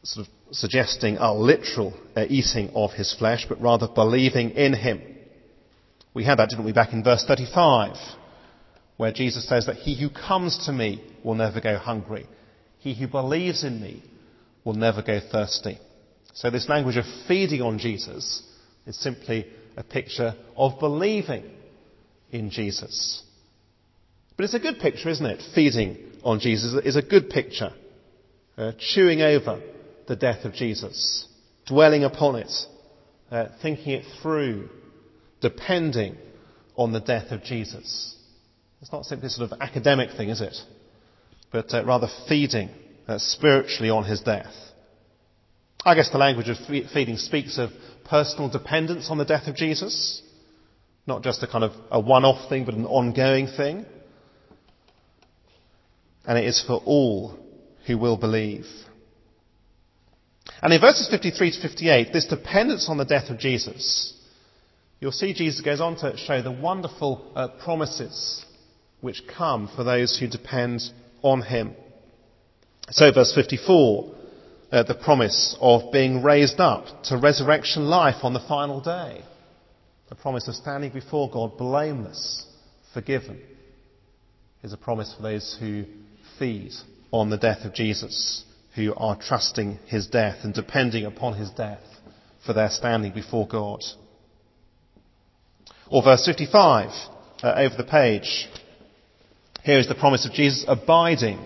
sort 0.03 0.27
of 0.27 0.33
suggesting 0.55 1.17
a 1.17 1.33
literal 1.33 1.95
uh, 2.15 2.27
eating 2.29 2.69
of 2.75 2.93
his 2.93 3.15
flesh, 3.15 3.47
but 3.49 3.63
rather 3.63 3.89
believing 3.89 4.51
in 4.51 4.75
him. 4.75 5.01
We 6.13 6.23
had 6.23 6.39
that, 6.39 6.51
didn't 6.51 6.67
we, 6.67 6.75
back 6.75 6.93
in 6.93 7.03
verse 7.03 7.25
35 7.27 7.97
where 8.99 9.11
Jesus 9.11 9.49
says 9.49 9.65
that 9.65 9.77
he 9.77 9.99
who 9.99 10.11
comes 10.11 10.67
to 10.67 10.73
me 10.73 11.03
will 11.25 11.35
never 11.35 11.63
go 11.63 11.79
hungry. 11.79 12.27
He 12.81 12.95
who 12.95 13.09
believes 13.09 13.65
in 13.65 13.81
me 13.81 14.03
will 14.67 14.75
never 14.75 15.01
go 15.01 15.19
thirsty. 15.33 15.79
So 16.35 16.51
this 16.51 16.69
language 16.69 16.99
of 16.99 17.07
feeding 17.27 17.63
on 17.63 17.79
Jesus 17.79 18.43
is 18.87 18.99
simply 18.99 19.47
a 19.77 19.83
picture 19.83 20.35
of 20.57 20.79
believing 20.81 21.45
in 22.31 22.51
Jesus. 22.51 23.23
But 24.37 24.45
it's 24.45 24.55
a 24.55 24.59
good 24.59 24.79
picture, 24.79 25.09
isn't 25.09 25.27
it? 25.27 25.43
Feeding 25.55 25.99
on 26.23 26.41
Jesus 26.41 26.75
is 26.85 26.97
a 26.97 27.03
good 27.03 27.31
picture. 27.31 27.73
Uh, 28.57 28.73
chewing 28.79 29.21
over 29.21 29.61
the 30.09 30.17
death 30.17 30.45
of 30.45 30.55
Jesus, 30.55 31.29
dwelling 31.67 32.05
upon 32.05 32.37
it, 32.37 32.53
uh, 33.31 33.47
thinking 33.61 33.93
it 33.93 34.05
through, 34.23 34.69
depending 35.41 36.17
on 36.75 36.93
the 36.93 37.01
death 37.01 37.33
of 37.33 37.43
Jesus. 37.43 38.17
It's 38.81 38.93
not 38.93 39.05
simply 39.05 39.27
a 39.27 39.31
sort 39.31 39.53
of 39.53 39.61
academic 39.61 40.11
thing, 40.17 40.31
is 40.31 40.41
it? 40.41 40.57
But 41.53 41.73
uh, 41.75 41.85
rather 41.85 42.09
feeding 42.29 42.71
uh, 43.09 43.19
spiritually 43.19 43.91
on 43.91 44.05
his 44.05 44.21
death. 44.21 44.53
I 45.85 45.95
guess 45.95 46.11
the 46.11 46.19
language 46.19 46.49
of 46.49 46.57
feeding 46.93 47.17
speaks 47.17 47.59
of 47.59 47.71
personal 48.05 48.49
dependence 48.49 49.09
on 49.11 49.19
the 49.19 49.25
death 49.25 49.47
of 49.47 49.57
Jesus. 49.57 50.23
Not 51.07 51.23
just 51.23 51.43
a 51.43 51.47
kind 51.47 51.65
of 51.65 51.73
a 51.91 52.01
one-off 52.01 52.49
thing, 52.49 52.65
but 52.65 52.75
an 52.75 52.87
ongoing 52.87 53.47
thing. 53.47 53.87
And 56.25 56.39
it 56.39 56.45
is 56.45 56.63
for 56.67 56.83
all 56.85 57.39
who 57.87 57.99
will 57.99 58.17
believe. 58.17 58.67
And 60.63 60.73
in 60.73 60.81
verses 60.81 61.09
53 61.09 61.53
to 61.53 61.61
58, 61.61 62.13
this 62.13 62.27
dependence 62.27 62.89
on 62.89 62.97
the 62.97 63.05
death 63.05 63.31
of 63.31 63.39
Jesus, 63.39 64.15
you'll 64.99 65.13
see 65.13 65.35
Jesus 65.35 65.61
goes 65.61 65.81
on 65.81 65.97
to 65.99 66.17
show 66.17 66.43
the 66.43 66.51
wonderful 66.51 67.31
uh, 67.37 67.49
promises 67.63 68.45
which 69.01 69.23
come 69.37 69.69
for 69.77 69.85
those 69.85 70.19
who 70.19 70.27
depend 70.27 70.83
on 71.23 71.43
him. 71.43 71.75
So, 72.91 73.13
verse 73.13 73.35
54, 73.35 74.15
uh, 74.73 74.83
the 74.83 74.95
promise 74.95 75.57
of 75.61 75.93
being 75.93 76.23
raised 76.23 76.61
up 76.61 77.05
to 77.05 77.17
resurrection 77.17 77.85
life 77.85 78.25
on 78.25 78.35
the 78.35 78.41
final 78.41 78.81
day. 78.81 79.23
The 80.09 80.15
promise 80.15 80.49
of 80.49 80.55
standing 80.55 80.93
before 80.93 81.31
God 81.31 81.57
blameless, 81.57 82.47
forgiven, 82.95 83.41
is 84.63 84.73
a 84.73 84.77
promise 84.77 85.15
for 85.15 85.23
those 85.23 85.57
who 85.59 85.85
feed 86.39 86.73
on 87.13 87.31
the 87.31 87.37
death 87.37 87.65
of 87.65 87.75
Jesus, 87.75 88.45
who 88.75 88.95
are 88.95 89.17
trusting 89.17 89.79
his 89.87 90.07
death 90.07 90.39
and 90.43 90.55
depending 90.55 91.05
upon 91.05 91.35
his 91.35 91.51
death 91.51 91.83
for 92.45 92.53
their 92.53 92.71
standing 92.71 93.13
before 93.13 93.47
God. 93.47 93.83
Or 95.89 96.03
verse 96.03 96.27
55, 96.27 96.91
uh, 97.43 97.53
over 97.57 97.77
the 97.77 97.85
page. 97.85 98.49
Here 99.63 99.79
is 99.79 99.89
the 99.89 99.95
promise 99.95 100.27
of 100.27 100.33
Jesus 100.33 100.65
abiding, 100.67 101.41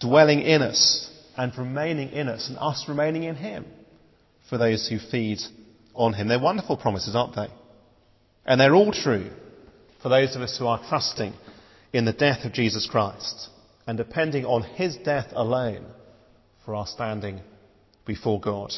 dwelling 0.00 0.40
in 0.40 0.62
us, 0.62 1.10
and 1.36 1.56
remaining 1.56 2.10
in 2.10 2.28
us, 2.28 2.48
and 2.48 2.58
us 2.58 2.84
remaining 2.88 3.24
in 3.24 3.36
Him 3.36 3.64
for 4.48 4.58
those 4.58 4.88
who 4.88 4.98
feed 4.98 5.38
on 5.94 6.14
Him. 6.14 6.28
They're 6.28 6.38
wonderful 6.38 6.76
promises, 6.76 7.14
aren't 7.14 7.36
they? 7.36 7.48
And 8.46 8.60
they're 8.60 8.74
all 8.74 8.92
true 8.92 9.30
for 10.02 10.08
those 10.08 10.36
of 10.36 10.42
us 10.42 10.56
who 10.58 10.66
are 10.66 10.80
trusting 10.88 11.32
in 11.92 12.04
the 12.04 12.12
death 12.12 12.44
of 12.44 12.52
Jesus 12.52 12.88
Christ 12.90 13.48
and 13.86 13.96
depending 13.96 14.44
on 14.44 14.62
His 14.62 14.96
death 14.96 15.28
alone 15.32 15.86
for 16.64 16.74
our 16.74 16.86
standing 16.86 17.40
before 18.06 18.40
God. 18.40 18.72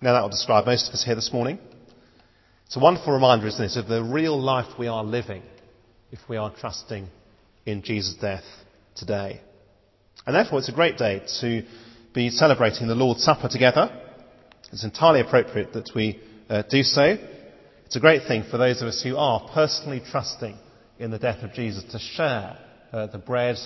Now 0.00 0.12
that 0.12 0.22
will 0.22 0.28
describe 0.28 0.66
most 0.66 0.88
of 0.88 0.94
us 0.94 1.04
here 1.04 1.14
this 1.14 1.32
morning. 1.32 1.58
It's 2.66 2.76
a 2.76 2.80
wonderful 2.80 3.12
reminder, 3.12 3.46
isn't 3.46 3.64
it, 3.64 3.76
of 3.76 3.88
the 3.88 4.02
real 4.02 4.38
life 4.40 4.78
we 4.78 4.86
are 4.86 5.02
living 5.02 5.42
if 6.12 6.20
we 6.28 6.36
are 6.36 6.54
trusting 6.54 7.08
in 7.64 7.82
Jesus' 7.82 8.14
death 8.20 8.44
today. 8.94 9.40
And 10.26 10.34
therefore, 10.34 10.58
it's 10.58 10.68
a 10.68 10.72
great 10.72 10.98
day 10.98 11.22
to 11.40 11.62
be 12.14 12.30
celebrating 12.30 12.86
the 12.86 12.94
Lord's 12.94 13.22
Supper 13.22 13.48
together. 13.48 13.90
It's 14.72 14.84
entirely 14.84 15.20
appropriate 15.20 15.72
that 15.72 15.90
we 15.94 16.20
uh, 16.48 16.62
do 16.68 16.82
so. 16.82 17.16
It's 17.86 17.96
a 17.96 18.00
great 18.00 18.26
thing 18.28 18.44
for 18.50 18.58
those 18.58 18.82
of 18.82 18.88
us 18.88 19.02
who 19.02 19.16
are 19.16 19.48
personally 19.54 20.02
trusting 20.10 20.56
in 20.98 21.10
the 21.10 21.18
death 21.18 21.42
of 21.42 21.52
Jesus 21.52 21.84
to 21.92 21.98
share 21.98 22.58
uh, 22.92 23.06
the 23.06 23.18
bread 23.18 23.56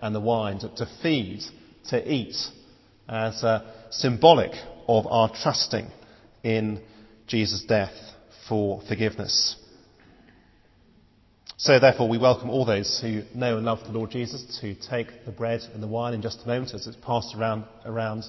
and 0.00 0.14
the 0.14 0.20
wine, 0.20 0.60
to, 0.60 0.68
to 0.76 0.86
feed 1.02 1.40
to 1.88 2.12
eat 2.12 2.36
as 3.08 3.42
uh, 3.42 3.68
symbolic 3.90 4.52
of 4.88 5.06
our 5.06 5.30
trusting 5.42 5.90
in 6.42 6.82
Jesus' 7.26 7.64
death 7.66 7.94
for 8.48 8.82
forgiveness. 8.88 9.56
So 11.62 11.78
therefore 11.78 12.08
we 12.08 12.18
welcome 12.18 12.50
all 12.50 12.64
those 12.64 12.98
who 13.00 13.22
know 13.36 13.56
and 13.56 13.64
love 13.64 13.84
the 13.84 13.92
Lord 13.92 14.10
Jesus 14.10 14.58
to 14.62 14.74
take 14.74 15.24
the 15.24 15.30
bread 15.30 15.60
and 15.72 15.80
the 15.80 15.86
wine 15.86 16.12
in 16.12 16.20
just 16.20 16.42
a 16.42 16.48
moment 16.48 16.74
as 16.74 16.88
it's 16.88 16.96
passed 16.96 17.36
around, 17.36 17.66
around 17.84 18.24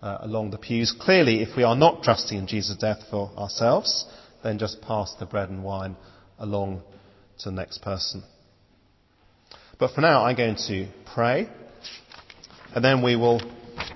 uh, 0.00 0.16
along 0.22 0.52
the 0.52 0.56
pews. 0.56 0.96
Clearly, 0.98 1.42
if 1.42 1.54
we 1.54 1.64
are 1.64 1.76
not 1.76 2.02
trusting 2.02 2.38
in 2.38 2.46
Jesus' 2.46 2.78
death 2.78 3.00
for 3.10 3.30
ourselves, 3.36 4.06
then 4.42 4.58
just 4.58 4.80
pass 4.80 5.14
the 5.20 5.26
bread 5.26 5.50
and 5.50 5.62
wine 5.62 5.96
along 6.38 6.80
to 7.40 7.50
the 7.50 7.54
next 7.54 7.82
person. 7.82 8.22
But 9.78 9.90
for 9.90 10.00
now, 10.00 10.24
I'm 10.24 10.36
going 10.36 10.56
to 10.68 10.88
pray, 11.14 11.46
and 12.74 12.82
then 12.82 13.02
we 13.02 13.16
will 13.16 13.42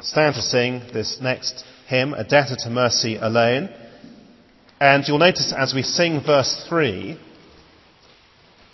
stand 0.02 0.34
to 0.34 0.42
sing 0.42 0.82
this 0.92 1.16
next 1.18 1.64
hymn, 1.88 2.12
A 2.12 2.24
Debtor 2.24 2.56
to 2.64 2.68
Mercy 2.68 3.16
Alone. 3.16 3.70
And 4.78 5.02
you'll 5.08 5.16
notice 5.16 5.54
as 5.56 5.72
we 5.72 5.82
sing 5.82 6.20
verse 6.22 6.66
3, 6.68 7.18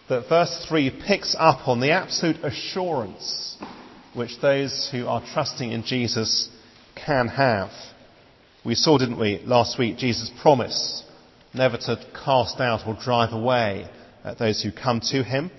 that 0.08 0.28
verse 0.28 0.66
3 0.68 1.02
picks 1.06 1.36
up 1.38 1.68
on 1.68 1.80
the 1.80 1.90
absolute 1.90 2.42
assurance 2.42 3.56
which 4.14 4.40
those 4.40 4.88
who 4.90 5.06
are 5.06 5.22
trusting 5.32 5.70
in 5.70 5.84
Jesus 5.84 6.48
can 6.94 7.28
have. 7.28 7.70
We 8.64 8.74
saw, 8.74 8.98
didn't 8.98 9.20
we, 9.20 9.40
last 9.44 9.78
week, 9.78 9.98
Jesus' 9.98 10.30
promise 10.40 11.04
never 11.54 11.76
to 11.76 11.98
cast 12.24 12.60
out 12.60 12.86
or 12.86 12.96
drive 13.02 13.32
away 13.32 13.88
those 14.38 14.62
who 14.62 14.72
come 14.72 15.00
to 15.00 15.22
him. 15.22 15.50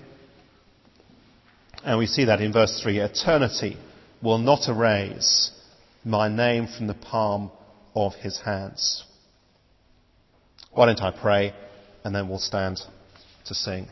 And 1.84 1.98
we 1.98 2.06
see 2.06 2.26
that 2.26 2.40
in 2.40 2.52
verse 2.52 2.80
3 2.82 2.98
Eternity 2.98 3.76
will 4.22 4.38
not 4.38 4.68
erase 4.68 5.50
my 6.04 6.28
name 6.28 6.66
from 6.66 6.86
the 6.86 6.94
palm 6.94 7.50
of 7.94 8.14
his 8.14 8.38
hands. 8.40 9.04
Why 10.72 10.86
don't 10.86 11.00
I 11.00 11.10
pray 11.10 11.54
and 12.04 12.14
then 12.14 12.28
we'll 12.28 12.38
stand 12.38 12.80
to 13.46 13.54
sing. 13.54 13.88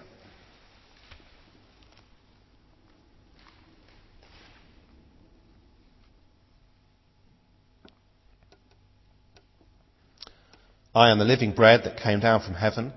I 10.99 11.13
am 11.13 11.21
the 11.21 11.25
living 11.25 11.53
bread 11.53 11.85
that 11.85 12.03
came 12.03 12.19
down 12.19 12.43
from 12.43 12.55
heaven. 12.55 12.93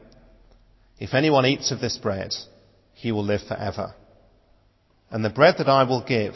If 0.99 1.13
anyone 1.13 1.45
eats 1.45 1.69
of 1.69 1.79
this 1.79 1.99
bread, 1.99 2.33
he 2.95 3.11
will 3.11 3.23
live 3.23 3.41
forever. 3.47 3.93
And 5.11 5.23
the 5.23 5.29
bread 5.29 5.55
that 5.59 5.69
I 5.69 5.83
will 5.83 6.03
give 6.03 6.33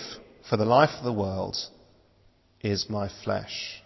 for 0.47 0.58
the 0.58 0.65
life 0.65 0.91
of 0.99 1.04
the 1.04 1.12
world 1.12 1.58
is 2.62 2.88
my 2.88 3.10
flesh. 3.23 3.82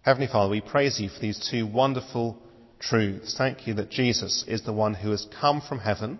Heavenly 0.00 0.26
Father, 0.26 0.50
we 0.50 0.62
praise 0.62 0.98
you 0.98 1.10
for 1.10 1.20
these 1.20 1.50
two 1.50 1.66
wonderful 1.66 2.38
truths. 2.78 3.34
Thank 3.36 3.66
you 3.66 3.74
that 3.74 3.90
Jesus 3.90 4.42
is 4.48 4.62
the 4.62 4.72
one 4.72 4.94
who 4.94 5.10
has 5.10 5.26
come 5.38 5.60
from 5.60 5.80
heaven. 5.80 6.18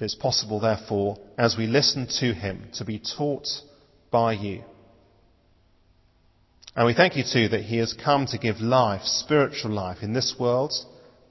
It's 0.00 0.16
possible, 0.16 0.58
therefore, 0.58 1.16
as 1.38 1.56
we 1.56 1.68
listen 1.68 2.08
to 2.18 2.34
him, 2.34 2.70
to 2.74 2.84
be 2.84 2.98
taught 2.98 3.46
by 4.10 4.32
you. 4.32 4.64
And 6.76 6.84
we 6.84 6.92
thank 6.92 7.16
you 7.16 7.24
too 7.24 7.48
that 7.48 7.62
he 7.62 7.78
has 7.78 7.94
come 7.94 8.26
to 8.26 8.38
give 8.38 8.60
life, 8.60 9.02
spiritual 9.02 9.70
life, 9.70 9.98
in 10.02 10.12
this 10.12 10.36
world 10.38 10.74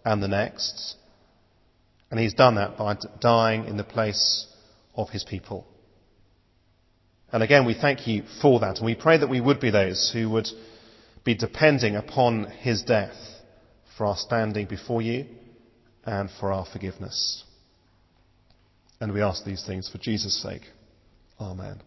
and 0.04 0.22
the 0.22 0.28
next. 0.28 0.96
And 2.10 2.20
he's 2.20 2.34
done 2.34 2.56
that 2.56 2.78
by 2.78 2.98
dying 3.22 3.66
in 3.66 3.78
the 3.78 3.84
place 3.84 4.48
of 4.96 5.10
his 5.10 5.24
people. 5.24 5.68
And 7.32 7.44
again, 7.44 7.66
we 7.66 7.76
thank 7.76 8.08
you 8.08 8.24
for 8.42 8.60
that. 8.62 8.78
And 8.78 8.86
we 8.86 8.96
pray 8.96 9.18
that 9.18 9.30
we 9.30 9.42
would 9.42 9.60
be 9.60 9.70
those 9.70 10.10
who 10.12 10.30
would 10.32 10.48
be 11.24 11.36
depending 11.36 11.96
upon 11.96 12.46
his 12.46 12.82
death 12.84 13.16
for 13.98 14.08
our 14.08 14.18
standing 14.18 14.66
before 14.66 15.02
you 15.02 15.26
and 16.06 16.30
for 16.40 16.52
our 16.52 16.66
forgiveness. 16.66 17.44
And 19.00 19.14
we 19.14 19.22
ask 19.22 19.44
these 19.44 19.66
things 19.66 19.90
for 19.90 19.98
Jesus' 20.00 20.42
sake. 20.42 20.64
Amen. 21.40 21.82